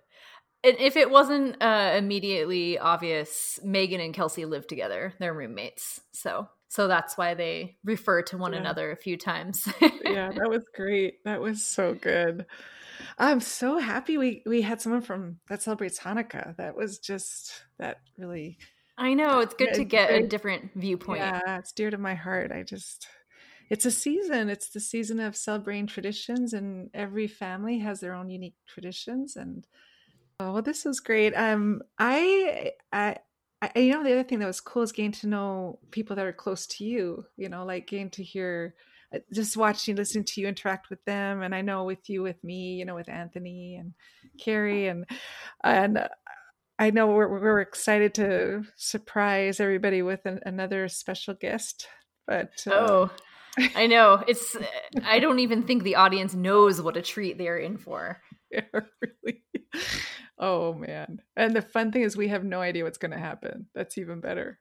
And 0.64 0.78
if 0.80 0.96
it 0.96 1.12
wasn't 1.12 1.62
uh, 1.62 1.94
immediately 1.96 2.80
obvious, 2.80 3.60
Megan 3.64 4.02
and 4.02 4.14
Kelsey 4.14 4.46
live 4.46 4.66
together. 4.66 5.14
They're 5.20 5.34
roommates, 5.34 6.02
so 6.14 6.48
so 6.70 6.88
that's 6.88 7.18
why 7.18 7.36
they 7.36 7.78
refer 7.84 8.22
to 8.24 8.38
one 8.38 8.54
yeah. 8.54 8.60
another 8.60 8.92
a 8.92 8.98
few 8.98 9.18
times. 9.18 9.68
yeah, 9.82 10.32
that 10.36 10.50
was 10.50 10.66
great. 10.74 11.24
That 11.24 11.40
was 11.40 11.66
so 11.66 11.94
good. 11.94 12.46
I'm 13.18 13.42
so 13.42 13.78
happy 13.78 14.18
we 14.18 14.42
we 14.46 14.62
had 14.62 14.82
someone 14.82 15.02
from 15.02 15.38
that 15.50 15.62
celebrates 15.62 16.00
Hanukkah. 16.00 16.56
That 16.58 16.76
was 16.76 16.98
just 17.00 17.52
that 17.78 18.00
really 18.18 18.58
I 18.98 19.14
know 19.14 19.40
it's 19.40 19.54
good 19.54 19.74
to 19.74 19.84
get 19.84 20.12
a 20.12 20.28
different 20.28 20.72
viewpoint. 20.76 21.20
Yeah, 21.20 21.60
it's 21.60 21.72
dear 21.72 21.90
to 21.90 21.98
my 21.98 22.16
heart. 22.16 22.52
I 22.52 22.64
just 22.64 23.08
it's 23.70 23.86
a 23.86 23.92
season. 23.92 24.50
It's 24.50 24.70
the 24.70 24.80
season 24.80 25.20
of 25.20 25.36
celebrating 25.36 25.88
traditions 25.88 26.54
and 26.54 26.90
every 26.94 27.28
family 27.28 27.80
has 27.80 28.00
their 28.00 28.14
own 28.14 28.30
unique 28.30 28.56
traditions 28.68 29.36
and 29.36 29.68
oh 30.40 30.54
well 30.54 30.62
this 30.62 30.86
was 30.86 31.00
great. 31.00 31.34
Um 31.34 31.82
I 32.00 32.72
I 32.92 33.18
I, 33.62 33.80
you 33.80 33.94
know 33.94 34.04
the 34.04 34.12
other 34.12 34.24
thing 34.24 34.40
that 34.40 34.48
was 34.48 34.62
cool 34.62 34.84
is 34.84 34.92
getting 34.92 35.12
to 35.14 35.28
know 35.28 35.80
people 35.92 36.16
that 36.16 36.26
are 36.26 36.34
close 36.34 36.68
to 36.68 36.84
you 36.84 37.26
you 37.38 37.50
know 37.50 37.66
like 37.66 37.88
getting 37.88 38.10
to 38.12 38.24
hear 38.24 38.76
uh, 39.14 39.20
just 39.34 39.56
watching 39.56 39.96
listening 39.96 40.26
to 40.26 40.42
you 40.42 40.48
interact 40.48 40.90
with 40.90 41.04
them 41.06 41.42
and 41.42 41.56
i 41.56 41.62
know 41.62 41.86
with 41.86 42.10
you 42.10 42.22
with 42.22 42.44
me 42.44 42.76
you 42.76 42.86
know 42.86 42.96
with 42.96 43.10
anthony 43.10 43.76
and 43.76 43.94
carrie 44.40 44.88
and 44.88 45.06
and 45.64 46.08
I 46.78 46.90
know 46.92 47.08
we're, 47.08 47.28
we're 47.28 47.62
excited 47.62 48.14
to 48.16 48.64
surprise 48.76 49.60
everybody 49.60 50.02
with 50.02 50.26
an, 50.26 50.42
another 50.46 50.88
special 50.90 51.34
guest, 51.34 51.88
but 52.28 52.52
uh... 52.68 52.72
oh, 52.74 53.12
I 53.76 53.88
know 53.88 54.24
it's. 54.28 54.58
I 55.06 55.20
don't 55.20 55.40
even 55.40 55.64
think 55.64 55.84
the 55.84 55.96
audience 55.96 56.34
knows 56.34 56.82
what 56.82 56.98
a 56.98 57.02
treat 57.02 57.38
they're 57.38 57.58
in 57.58 57.78
for. 57.78 58.22
Yeah, 58.52 58.82
really. 59.02 59.44
Oh 60.38 60.74
man! 60.76 61.20
And 61.36 61.56
the 61.56 61.64
fun 61.64 61.92
thing 61.92 62.04
is, 62.04 62.16
we 62.16 62.28
have 62.28 62.44
no 62.46 62.62
idea 62.62 62.84
what's 62.84 63.00
going 63.00 63.12
to 63.12 63.18
happen. 63.18 63.66
That's 63.74 63.98
even 63.98 64.22
better. 64.22 64.60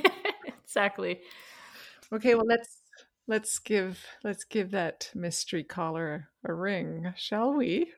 exactly. 0.62 1.20
Okay, 2.12 2.34
well 2.34 2.46
let's 2.46 2.82
let's 3.26 3.58
give 3.58 4.04
let's 4.22 4.44
give 4.44 4.70
that 4.72 5.10
mystery 5.14 5.64
caller 5.64 6.28
a 6.44 6.52
ring, 6.52 7.12
shall 7.16 7.54
we? 7.54 7.92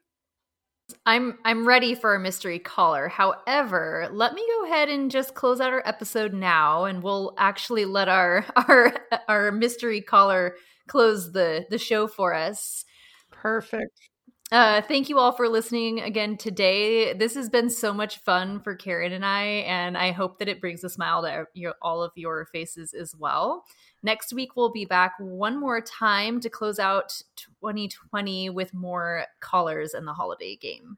I'm 1.05 1.39
I'm 1.45 1.67
ready 1.67 1.95
for 1.95 2.15
a 2.15 2.21
mystery 2.21 2.59
caller. 2.59 3.09
However, 3.09 4.09
let 4.13 4.35
me 4.35 4.47
go 4.47 4.65
ahead 4.67 4.89
and 4.89 5.11
just 5.11 5.35
close 5.35 5.61
out 5.61 5.73
our 5.73 5.83
episode 5.85 6.33
now 6.33 6.85
and 6.85 7.03
we'll 7.03 7.35
actually 7.39 7.85
let 7.85 8.09
our 8.09 8.45
our 8.57 8.93
our 9.29 9.53
mystery 9.53 10.01
caller 10.01 10.57
close 10.87 11.33
the 11.33 11.67
the 11.71 11.79
show 11.79 12.07
for 12.07 12.35
us. 12.35 12.85
Perfect. 13.31 14.11
Uh, 14.53 14.81
thank 14.83 15.09
you 15.09 15.19
all 15.19 15.33
for 15.33 15.49
listening 15.49 16.01
again 16.01 16.37
today. 16.37 17.13
This 17.13 17.35
has 17.35 17.51
been 17.51 17.69
so 17.69 17.93
much 17.93 18.19
fun 18.19 18.61
for 18.61 18.77
Karen 18.77 19.13
and 19.13 19.27
I, 19.27 19.43
and 19.43 19.99
I 19.99 20.13
hope 20.13 20.39
that 20.39 20.49
it 20.49 20.61
brings 20.61 20.85
a 20.85 20.89
smile 20.89 21.23
to 21.23 21.47
your, 21.55 21.75
all 21.83 22.01
of 22.01 22.13
your 22.15 22.47
faces 22.53 22.95
as 22.95 23.13
well. 23.17 23.65
Next 24.05 24.33
week, 24.33 24.55
we'll 24.55 24.71
be 24.71 24.85
back 24.85 25.15
one 25.19 25.59
more 25.59 25.81
time 25.81 26.39
to 26.41 26.49
close 26.49 26.79
out 26.79 27.21
2020 27.59 28.51
with 28.51 28.73
more 28.73 29.25
callers 29.41 29.95
in 29.95 30.05
the 30.05 30.13
holiday 30.13 30.55
game. 30.55 30.97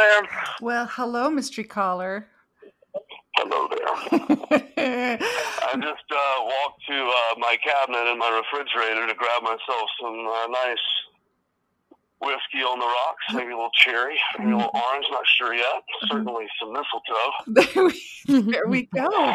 There. 0.00 0.28
Well, 0.60 0.86
hello, 0.90 1.30
mystery 1.30 1.64
caller. 1.64 2.26
Hello 3.36 3.68
there. 3.68 5.18
I 5.18 5.74
just 5.74 6.08
uh, 6.10 6.38
walked 6.42 6.82
to 6.88 6.94
uh, 6.94 7.38
my 7.38 7.56
cabinet 7.62 8.10
in 8.10 8.18
my 8.18 8.42
refrigerator 8.42 9.06
to 9.06 9.14
grab 9.14 9.42
myself 9.42 9.88
some 10.00 10.26
uh, 10.26 10.46
nice 10.48 10.86
whiskey 12.20 12.62
on 12.64 12.78
the 12.78 12.86
rocks, 12.86 13.24
maybe 13.32 13.52
a 13.52 13.56
little 13.56 13.70
cherry, 13.74 14.18
maybe 14.38 14.52
a 14.52 14.56
little 14.56 14.70
orange, 14.74 15.06
not 15.10 15.26
sure 15.26 15.54
yet. 15.54 15.82
Certainly 16.08 16.46
some 16.60 16.72
mistletoe. 16.72 17.72
there, 17.74 17.84
we, 17.84 18.50
there 18.50 18.66
we 18.68 18.82
go. 18.94 19.34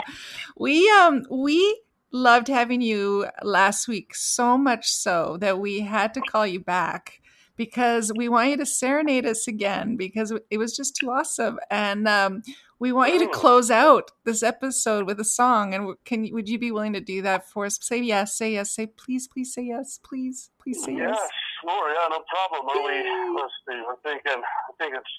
We 0.58 0.89
um 0.91 1.23
we 1.32 1.82
loved 2.12 2.47
having 2.47 2.82
you 2.82 3.28
last 3.41 3.88
week 3.88 4.13
so 4.13 4.58
much 4.58 4.89
so 4.91 5.38
that 5.41 5.60
we 5.60 5.82
had 5.82 6.13
to 6.13 6.21
call 6.21 6.45
you 6.45 6.60
back 6.60 7.21
because 7.56 8.12
we 8.15 8.30
want 8.30 8.50
you 8.50 8.58
to 8.58 8.65
serenade 8.65 9.26
us 9.26 9.48
again 9.48 9.96
because 9.96 10.34
it 10.50 10.58
was 10.58 10.76
just 10.76 10.96
too 10.96 11.10
awesome 11.10 11.60
and 11.72 12.08
um, 12.08 12.41
we 12.80 12.91
want 12.91 13.13
you 13.13 13.20
to 13.20 13.28
close 13.28 13.72
out 13.72 14.12
this 14.26 14.44
episode 14.44 15.06
with 15.06 15.20
a 15.20 15.24
song 15.24 15.74
and 15.74 15.96
can 16.06 16.28
would 16.32 16.50
you 16.50 16.60
be 16.60 16.72
willing 16.72 16.94
to 16.94 17.02
do 17.02 17.22
that 17.22 17.50
for 17.50 17.65
us 17.65 17.78
say 17.82 18.02
yes 18.02 18.38
say 18.38 18.54
yes 18.54 18.72
say 18.76 18.86
please 18.86 19.28
please 19.28 19.54
say 19.54 19.63
yes 19.63 20.00
please 20.04 20.50
please 20.60 20.84
say 20.84 20.96
yes. 20.96 21.18
yes 21.18 21.30
sure, 21.65 21.89
yeah, 21.89 22.08
no 22.10 22.22
problem. 22.30 22.70
Are 22.70 22.84
we, 22.86 23.02
let's 23.34 23.54
see, 23.65 23.82
we're 23.82 23.98
thinking, 24.04 24.41
I 24.41 24.72
think 24.78 24.96
it's, 24.96 25.13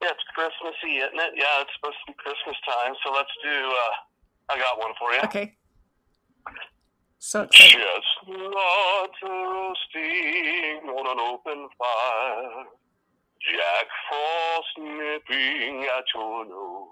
yeah, 0.00 0.10
it's 0.10 0.24
Christmassy, 0.34 0.98
isn't 0.98 1.18
it? 1.18 1.32
Yeah, 1.36 1.62
it's 1.62 1.70
supposed 1.78 1.98
to 2.06 2.12
be 2.12 2.16
Christmas 2.18 2.56
time, 2.66 2.94
so 3.04 3.12
let's 3.12 3.32
do, 3.42 3.50
uh, 3.50 4.54
I 4.54 4.58
got 4.58 4.78
one 4.78 4.92
for 4.98 5.12
you. 5.12 5.20
okay 5.24 5.56
excited. 7.22 7.50
Chestnuts 7.52 9.20
roasting 9.22 10.88
on 10.88 11.06
an 11.06 11.20
open 11.20 11.68
fire. 11.78 12.64
Jack 13.40 13.86
Frost 14.08 14.78
nipping 14.78 15.84
at 15.84 16.04
your 16.14 16.44
nose. 16.46 16.88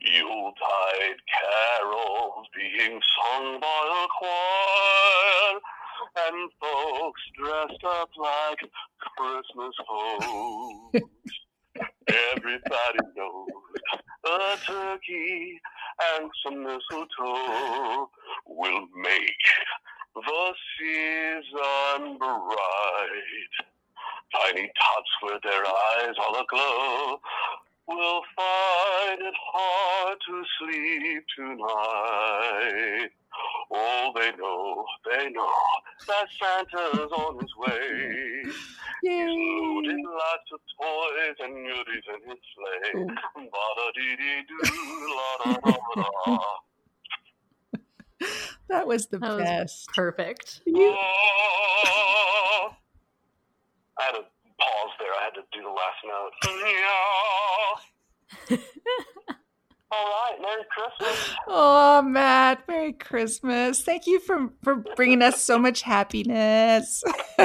Yuletide 0.00 1.20
carols 1.32 2.46
being 2.54 3.00
sung 3.16 3.60
by 3.60 3.82
a 3.92 4.06
choir. 4.18 5.60
And 6.16 6.50
folks 6.60 7.22
dressed 7.38 7.84
up 7.84 8.10
like 8.18 8.60
Christmas 9.16 9.74
hoes. 9.86 11.02
Everybody 12.36 12.98
knows 13.16 13.48
a 14.26 14.56
turkey 14.64 15.60
and 16.16 16.30
some 16.44 16.62
mistletoe 16.62 18.10
will 18.46 18.86
make 18.96 19.44
the 20.14 20.54
season 20.78 22.18
bright. 22.18 23.54
Tiny 24.32 24.70
tots 24.76 25.10
with 25.22 25.42
their 25.42 25.64
eyes 25.64 26.14
all 26.18 26.40
aglow 26.40 27.20
will 27.86 28.22
find 28.36 29.20
it 29.20 29.34
hard 29.52 30.18
to 30.26 30.44
sleep 30.58 31.24
tonight. 31.36 33.10
Oh, 33.70 34.12
they 34.16 34.30
know, 34.38 34.84
they 35.10 35.30
know 35.30 35.50
that 36.06 36.26
Santa's 36.40 37.12
on 37.12 37.40
his 37.40 37.56
way. 37.56 38.52
He's 39.04 39.28
loaded 39.28 39.98
Yay. 39.98 40.04
lots 40.06 40.48
of 40.52 40.60
toys 40.80 41.36
and 41.40 41.52
goodies 41.66 42.06
in 42.08 42.20
his 42.30 42.40
sleigh. 42.54 43.04
Ba-da-dee-dee-doo, 43.36 44.60
that 48.68 48.86
was 48.86 49.06
the 49.08 49.18
That 49.18 49.30
was 49.36 49.42
best 49.44 49.88
Perfect. 49.88 50.60
You- 50.66 50.96
Oh. 50.96 52.74
I 53.98 54.02
had 54.04 54.12
to 54.12 54.22
pause 54.58 54.92
there. 54.98 55.12
I 55.12 55.24
had 55.24 55.34
to 55.34 55.42
do 55.52 55.60
the 55.62 55.68
last 55.68 56.04
note. 56.04 56.32
Yeah. 58.50 58.56
All 59.94 60.04
right. 60.06 60.36
Merry 60.40 60.64
Christmas. 60.70 61.36
Oh, 61.46 62.02
Matt, 62.02 62.66
Merry 62.66 62.92
Christmas. 62.92 63.82
Thank 63.82 64.06
you 64.06 64.20
for, 64.20 64.50
for 64.62 64.76
bringing 64.96 65.22
us 65.22 65.40
so 65.42 65.58
much 65.58 65.82
happiness. 65.82 67.02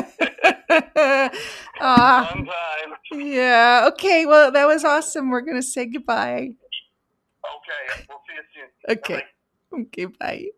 Ah. 1.81 2.29
Time. 2.33 2.47
yeah. 3.13 3.85
Okay. 3.87 4.25
Well, 4.25 4.51
that 4.51 4.65
was 4.65 4.83
awesome. 4.83 5.29
We're 5.29 5.41
going 5.41 5.55
to 5.57 5.63
say 5.63 5.85
goodbye. 5.85 6.49
Okay. 7.45 8.05
We'll 8.09 8.19
see 8.27 8.35
you 8.35 8.43
soon. 8.53 8.97
Okay. 8.97 9.23
Okay. 9.73 10.05
Bye. 10.19 10.49